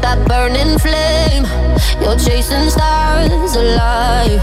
that 0.08 0.24
burning 0.32 0.80
flame. 0.80 1.44
You're 2.00 2.16
chasing 2.16 2.70
stars 2.72 3.56
alive. 3.56 4.40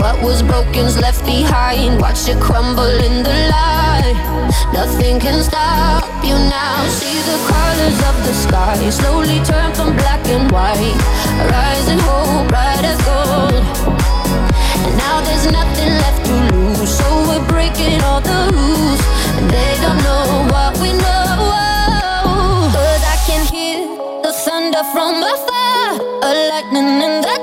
What 0.00 0.16
was 0.24 0.42
broken's 0.42 0.96
left 0.96 1.22
behind. 1.26 2.00
Watch 2.00 2.28
it 2.32 2.40
crumble 2.40 2.96
in 3.08 3.22
the 3.22 3.36
light. 3.52 4.16
Nothing 4.72 5.20
can 5.20 5.42
stop 5.42 6.08
you 6.24 6.36
now. 6.56 6.76
See 6.98 7.18
the 7.30 7.38
colors 7.52 7.98
of 8.08 8.16
the 8.26 8.34
sky 8.44 8.78
slowly 8.88 9.38
turn 9.44 9.68
from 9.74 9.90
black 10.00 10.24
and 10.34 10.50
white. 10.50 11.00
Rising 11.52 12.00
hope, 12.08 12.48
bright 12.48 12.84
as 12.92 13.00
gold. 13.04 13.64
And 14.84 14.94
now 15.04 15.16
there's 15.26 15.46
nothing 15.60 15.92
left 16.02 16.20
to 16.28 16.34
lose. 16.56 16.88
So 16.98 17.06
we're 17.28 17.46
breaking 17.52 18.00
all 18.08 18.22
the 18.22 18.40
rules. 18.56 19.00
And 19.36 19.46
they 19.54 19.72
don't 19.84 20.00
know 20.08 20.24
what 20.52 20.72
we 20.80 20.92
know. 21.04 21.19
from 24.84 25.22
afar, 25.22 26.00
a 26.22 26.48
lightning 26.48 27.02
in 27.02 27.20
the 27.20 27.39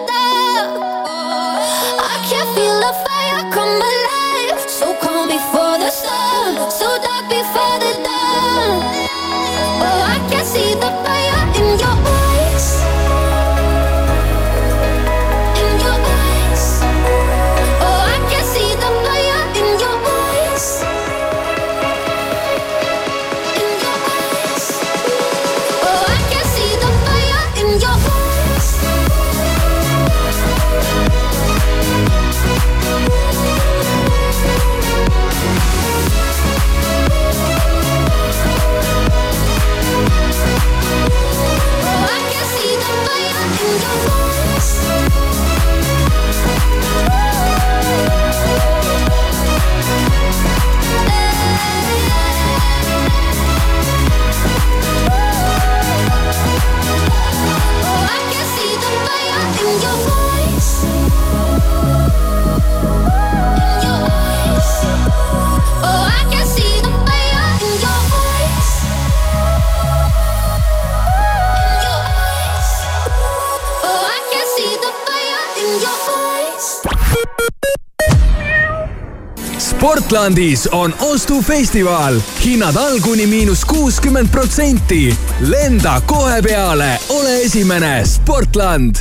Baltlandis 80.07 80.69
on 80.71 80.93
ostufestival, 80.99 82.19
hinnad 82.45 82.75
all 82.75 82.99
kuni 82.99 83.25
miinus 83.27 83.65
kuuskümmend 83.65 84.29
protsenti. 84.31 85.17
lenda 85.39 86.01
kohe 86.05 86.41
peale, 86.41 86.99
ole 87.09 87.41
esimene, 87.41 88.05
Sportland 88.05 88.95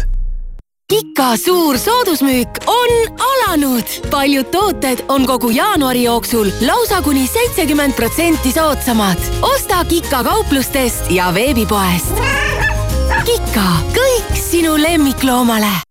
Kika 0.88 1.36
suur 1.36 1.78
soodusmüük 1.78 2.48
on 2.66 3.18
alanud. 3.18 3.84
paljud 4.10 4.44
tooted 4.50 4.98
on 5.08 5.26
kogu 5.26 5.50
jaanuari 5.50 6.02
jooksul 6.02 6.50
lausa 6.66 7.02
kuni 7.02 7.26
seitsekümmend 7.26 7.92
protsenti 7.92 8.52
soodsamad. 8.52 9.18
osta 9.42 9.84
Kika 9.84 10.24
kauplustest 10.24 11.10
ja 11.10 11.34
veebipoest. 11.34 12.14
Kika, 13.24 13.70
kõik 13.94 14.38
sinu 14.50 14.76
lemmikloomale 14.82 15.85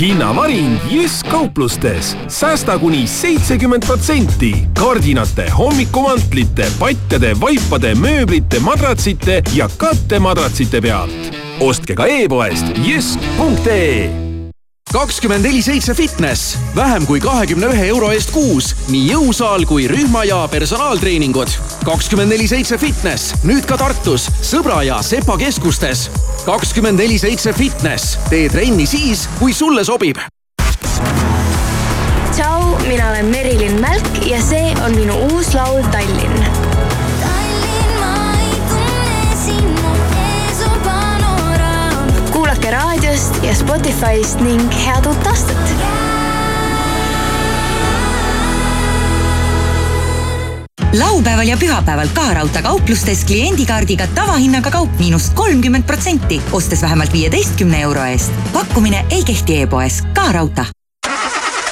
hinnavaring 0.00 0.80
Jysk 0.90 1.28
kauplustes. 1.28 2.16
säästa 2.28 2.78
kuni 2.78 3.06
seitsekümmend 3.06 3.86
protsenti 3.86 4.52
kardinate, 4.80 5.50
hommikumantlite, 5.50 6.66
patjade, 6.78 7.40
vaipade, 7.40 7.94
mööblite, 7.94 8.60
madratsite 8.60 9.42
ja 9.54 9.68
kattemadratsite 9.76 10.80
pealt. 10.80 11.34
ostke 11.60 11.94
ka 11.94 12.06
e-poest 12.06 12.66
jysk.ee 12.84 14.27
kakskümmend 14.98 15.44
neli 15.46 15.60
seitse 15.62 15.94
fitness, 15.94 16.56
vähem 16.76 17.04
kui 17.06 17.20
kahekümne 17.22 17.68
ühe 17.70 17.84
euro 17.86 18.08
eest 18.10 18.32
kuus, 18.34 18.72
nii 18.90 19.12
jõusaal 19.12 19.62
kui 19.68 19.84
rühma 19.86 20.24
ja 20.26 20.40
personaaltreeningud. 20.50 21.52
kakskümmend 21.86 22.34
neli 22.34 22.48
seitse 22.50 22.78
fitness, 22.82 23.36
nüüd 23.46 23.62
ka 23.68 23.78
Tartus, 23.78 24.26
Sõbra 24.42 24.80
ja 24.82 24.98
Sepa 25.02 25.36
keskustes. 25.38 26.08
kakskümmend 26.46 26.98
neli 26.98 27.18
seitse 27.18 27.52
fitness, 27.52 28.18
tee 28.28 28.48
trenni 28.50 28.86
siis, 28.86 29.28
kui 29.38 29.54
sulle 29.54 29.84
sobib. 29.84 30.18
tšau, 32.34 32.82
mina 32.88 33.10
olen 33.10 33.30
Merilin 33.30 33.78
Mälk 33.80 34.26
ja 34.26 34.42
see 34.42 34.74
on 34.82 34.98
minu 34.98 35.14
uus 35.30 35.54
laul 35.54 35.86
Tallinn 35.94 36.68
kuulake 39.58 39.77
raadiost 43.08 43.42
ja 43.42 43.54
Spotify'st 43.54 44.40
ning 44.40 44.70
head 44.84 45.06
uut 45.06 45.26
aastat. 45.26 45.74
laupäeval 50.98 51.46
ja 51.46 51.56
pühapäeval 51.56 52.08
ka 52.14 52.34
raudteekauplustes 52.34 53.24
kliendikaardiga 53.24 54.06
tavahinnaga 54.14 54.70
kaup 54.70 54.98
miinus 54.98 55.30
kolmkümmend 55.30 55.84
protsenti, 55.84 56.42
ostes 56.52 56.82
vähemalt 56.82 57.12
viieteistkümne 57.12 57.80
euro 57.80 58.04
eest. 58.04 58.32
pakkumine 58.52 59.06
ei 59.10 59.24
kehti 59.24 59.62
e-poes, 59.62 60.02
ka 60.14 60.32
raudtee 60.32 60.77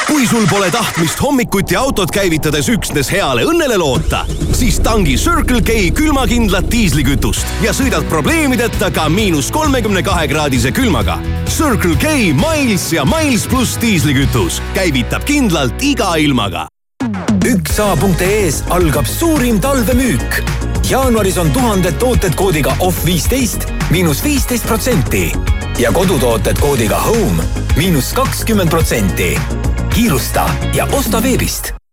kui 0.07 0.27
sul 0.27 0.47
pole 0.47 0.69
tahtmist 0.71 1.19
hommikuti 1.23 1.77
autot 1.77 2.11
käivitades 2.15 2.69
üksnes 2.71 3.09
heale 3.11 3.43
õnnele 3.49 3.75
loota, 3.81 4.23
siis 4.55 4.79
tangi 4.85 5.17
Circle 5.19 5.63
K 5.67 5.91
külmakindlat 5.97 6.69
diislikütust 6.71 7.65
ja 7.65 7.75
sõidad 7.75 8.07
probleemideta 8.11 8.93
ka 8.95 9.09
miinus 9.11 9.51
kolmekümne 9.55 10.05
kahe 10.07 10.29
kraadise 10.31 10.71
külmaga. 10.75 11.19
Circle 11.51 11.99
K 11.99 12.15
Miles 12.39 12.87
ja 12.95 13.05
Miles 13.09 13.49
pluss 13.51 13.81
diislikütus 13.83 14.61
käivitab 14.79 15.27
kindlalt 15.27 15.83
iga 15.83 16.15
ilmaga. 16.23 16.69
üksa.ee-s 17.47 18.65
algab 18.71 19.07
suurim 19.07 19.61
talvemüük. 19.61 20.43
jaanuaris 20.91 21.39
on 21.39 21.51
tuhanded 21.51 21.99
tooted 21.99 22.35
koodiga 22.35 22.77
off 22.81 23.05
viisteist 23.07 23.67
miinus 23.91 24.25
viisteist 24.25 24.67
protsenti 24.67 25.33
ja 25.79 25.93
kodutooted 25.93 26.59
koodiga 26.61 27.01
home 27.01 27.43
miinus 27.77 28.13
kakskümmend 28.13 28.71
protsenti 28.71 29.39
kiirusta 29.97 30.51
ja 30.75 30.85
osta 30.93 31.23
veebist. 31.23 31.86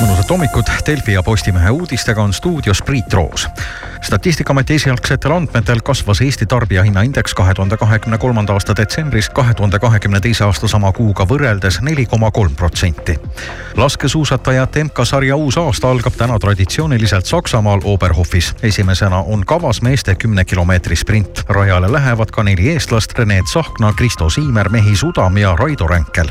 Mõnusat 0.00 0.30
hommikut, 0.30 0.70
Delfi 0.86 1.12
ja 1.12 1.22
Postimehe 1.22 1.70
uudistega 1.70 2.22
on 2.22 2.32
stuudios 2.32 2.82
Priit 2.82 3.12
Roos. 3.12 3.48
statistikaameti 4.00 4.74
esialgsetel 4.74 5.32
andmetel 5.32 5.80
kasvas 5.84 6.20
Eesti 6.20 6.46
tarbijahinnaindeks 6.46 7.34
kahe 7.34 7.54
tuhande 7.54 7.76
kahekümne 7.76 8.18
kolmanda 8.18 8.52
aasta 8.52 8.76
detsembris 8.76 9.28
kahe 9.30 9.54
tuhande 9.54 9.78
kahekümne 9.78 10.20
teise 10.20 10.44
aasta 10.44 10.68
sama 10.68 10.92
kuuga 10.92 11.24
võrreldes 11.24 11.80
neli 11.80 12.06
koma 12.06 12.30
kolm 12.30 12.56
protsenti. 12.56 13.18
laskesuusatajate 13.76 14.84
MK-sarja 14.84 15.36
uus 15.36 15.58
aasta 15.58 15.90
algab 15.90 16.16
täna 16.16 16.38
traditsiooniliselt 16.38 17.26
Saksamaal 17.26 17.80
Oberhofis. 17.84 18.54
esimesena 18.62 19.22
on 19.22 19.46
kavas 19.46 19.82
meeste 19.82 20.14
kümne 20.14 20.44
kilomeetri 20.44 20.96
sprint. 20.96 21.44
rajale 21.48 21.92
lähevad 21.92 22.30
ka 22.30 22.42
neli 22.42 22.70
eestlast 22.72 23.18
Rene 23.18 23.42
Tsahkna, 23.42 23.92
Kristo 23.92 24.30
Siimer, 24.30 24.68
Mehhi 24.68 24.96
Sudam 24.96 25.36
ja 25.36 25.56
Raido 25.56 25.86
Ränkel 25.86 26.28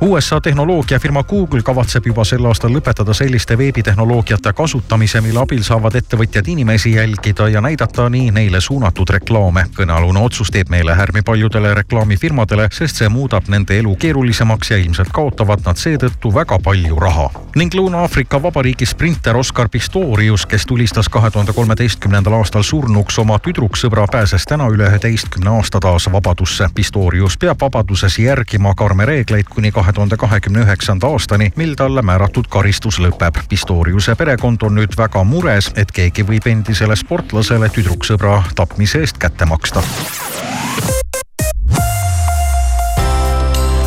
USA 0.00 0.40
tehnoloogiafirma 0.40 1.22
Google 1.22 1.62
kavatseb 1.62 2.06
juba 2.06 2.24
sel 2.24 2.44
aastal 2.44 2.72
lõpetada 2.74 3.14
selliste 3.14 3.58
veebitehnoloogiate 3.58 4.52
kasutamise, 4.52 5.20
mille 5.20 5.38
abil 5.40 5.62
saavad 5.62 5.94
ettevõtjad 5.94 6.48
inimesi 6.50 6.92
jälgida 6.96 7.48
ja 7.48 7.60
näidata 7.60 8.08
nii 8.10 8.30
neile 8.30 8.60
suunatud 8.60 9.10
reklaame. 9.10 9.64
kõnealune 9.76 10.18
otsus 10.20 10.50
teeb 10.50 10.68
meelehärmi 10.68 11.22
paljudele 11.22 11.74
reklaamifirmadele, 11.74 12.68
sest 12.72 12.96
see 12.96 13.08
muudab 13.08 13.48
nende 13.48 13.78
elu 13.78 13.96
keerulisemaks 13.96 14.70
ja 14.70 14.76
ilmselt 14.76 15.12
kaotavad 15.12 15.62
nad 15.66 15.76
seetõttu 15.76 16.34
väga 16.34 16.58
palju 16.58 16.98
raha. 17.00 17.30
ning 17.56 17.74
Lõuna-Aafrika 17.74 18.42
Vabariigi 18.42 18.86
sprinter 18.86 19.36
Oscar 19.36 19.68
Pistorius, 19.68 20.46
kes 20.46 20.66
tulistas 20.66 21.08
kahe 21.08 21.30
tuhande 21.30 21.52
kolmeteistkümnendal 21.52 22.32
aastal 22.32 22.62
surnuks 22.62 23.18
oma 23.18 23.38
tüdruksõbra, 23.38 24.06
pääses 24.10 24.44
täna 24.44 24.66
üle 24.66 24.88
üheteistkümne 24.88 25.50
aasta 25.50 25.80
taas 25.80 26.12
vabadusse. 26.12 26.68
Pistorius 26.74 27.38
peab 27.38 27.60
vabaduses 27.60 28.18
järgima 28.18 28.74
karme 28.74 29.06
reegleid 29.06 29.44
kuni 29.44 29.72
kahe 29.72 29.83
tuhande 29.92 30.16
kahekümne 30.16 30.60
üheksanda 30.64 31.06
aastani, 31.06 31.52
mil 31.56 31.74
talle 31.74 32.02
määratud 32.02 32.48
karistus 32.48 32.98
lõpeb. 32.98 33.38
Pistoriuse 33.48 34.14
perekond 34.14 34.62
on 34.62 34.74
nüüd 34.78 34.96
väga 34.96 35.24
mures, 35.24 35.70
et 35.76 35.92
keegi 35.92 36.26
võib 36.26 36.46
endisele 36.46 36.96
sportlasele 36.96 37.68
tüdruksõbra 37.68 38.42
tapmise 38.54 39.04
eest 39.04 39.18
kätte 39.18 39.44
maksta. 39.44 39.82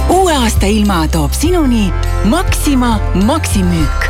uue 0.10 0.34
aasta 0.34 0.66
ilma 0.66 1.08
toob 1.08 1.32
sinuni 1.32 1.94
Maxima 2.26 3.00
Maximüük 3.26 4.10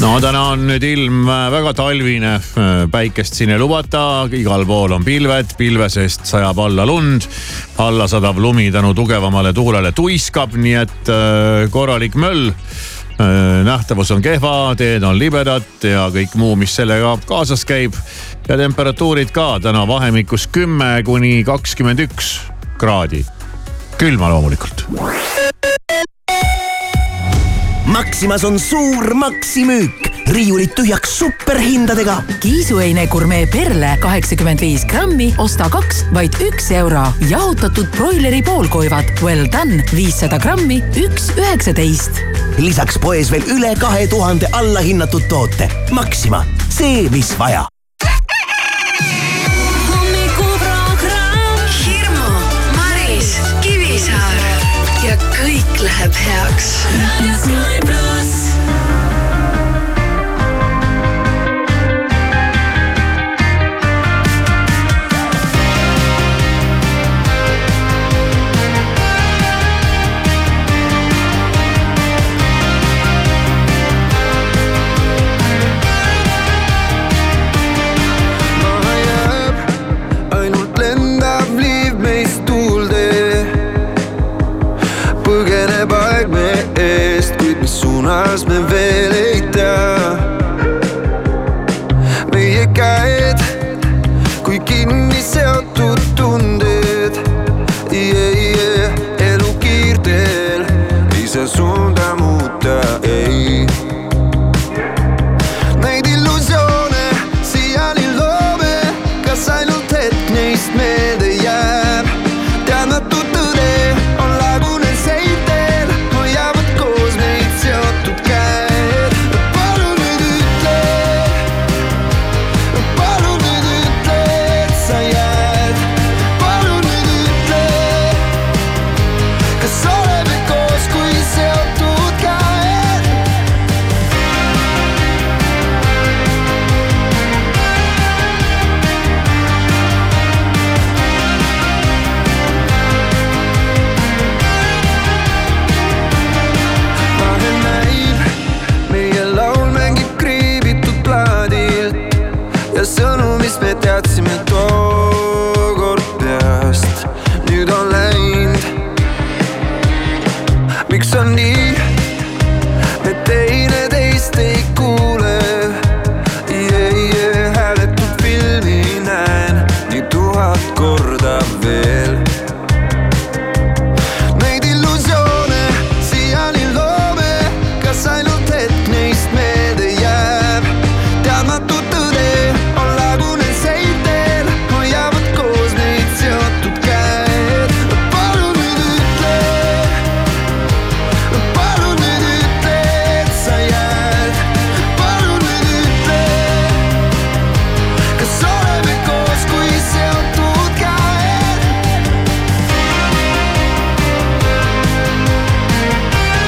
no 0.00 0.16
täna 0.22 0.40
on 0.54 0.62
nüüd 0.68 0.84
ilm 0.86 1.26
väga 1.52 1.72
talvine, 1.76 2.32
päikest 2.92 3.36
siin 3.36 3.52
ei 3.52 3.58
lubata, 3.60 4.24
igal 4.36 4.64
pool 4.68 4.94
on 4.96 5.04
pilved, 5.04 5.52
pilve 5.58 5.90
seest 5.92 6.24
sajab 6.28 6.58
alla 6.64 6.86
lund. 6.88 7.26
alla 7.78 8.06
sadav 8.08 8.38
lumi 8.40 8.70
tänu 8.72 8.94
tugevamale 8.94 9.52
tuulele 9.52 9.92
tuiskab, 9.92 10.56
nii 10.56 10.74
et 10.74 11.12
äh, 11.12 11.68
korralik 11.70 12.14
möll. 12.14 12.52
nähtavus 13.64 14.10
on 14.14 14.22
kehva, 14.24 14.72
teed 14.80 15.02
on 15.04 15.18
libedad 15.20 15.84
ja 15.84 16.06
kõik 16.08 16.32
muu, 16.40 16.54
mis 16.56 16.72
sellega 16.72 17.18
kaasas 17.28 17.66
käib. 17.68 17.94
ja 18.48 18.56
temperatuurid 18.56 19.30
ka 19.36 19.58
täna 19.60 19.84
vahemikus 19.88 20.48
kümme 20.48 21.02
kuni 21.04 21.44
kakskümmend 21.44 22.00
üks 22.08 22.38
kraadi. 22.80 23.24
külma 23.98 24.32
loomulikult 24.32 24.88
Maximas 27.86 28.44
on 28.44 28.58
suur 28.58 29.14
maksimüük, 29.14 30.10
riiulid 30.28 30.74
tühjaks 30.76 31.18
superhindadega. 31.18 32.22
kiisuheine 32.40 33.06
gurmee 33.06 33.46
perle 33.46 33.96
kaheksakümmend 34.00 34.60
viis 34.60 34.84
grammi, 34.86 35.34
osta 35.38 35.68
kaks, 35.70 36.04
vaid 36.14 36.36
üks 36.44 36.70
euro. 36.70 37.06
jahutatud 37.28 37.88
broileri 37.96 38.42
poolkoivad 38.42 39.04
Well 39.22 39.46
done 39.52 39.84
viissada 39.96 40.38
grammi, 40.38 40.82
üks 40.96 41.30
üheksateist. 41.36 42.22
lisaks 42.58 42.98
poes 42.98 43.32
veel 43.32 43.44
üle 43.56 43.74
kahe 43.80 44.06
tuhande 44.08 44.46
allahinnatud 44.52 45.28
toote. 45.28 45.68
Maxima, 45.90 46.44
see, 46.68 47.08
mis 47.10 47.38
vaja 47.38 47.66
kõik 55.80 56.60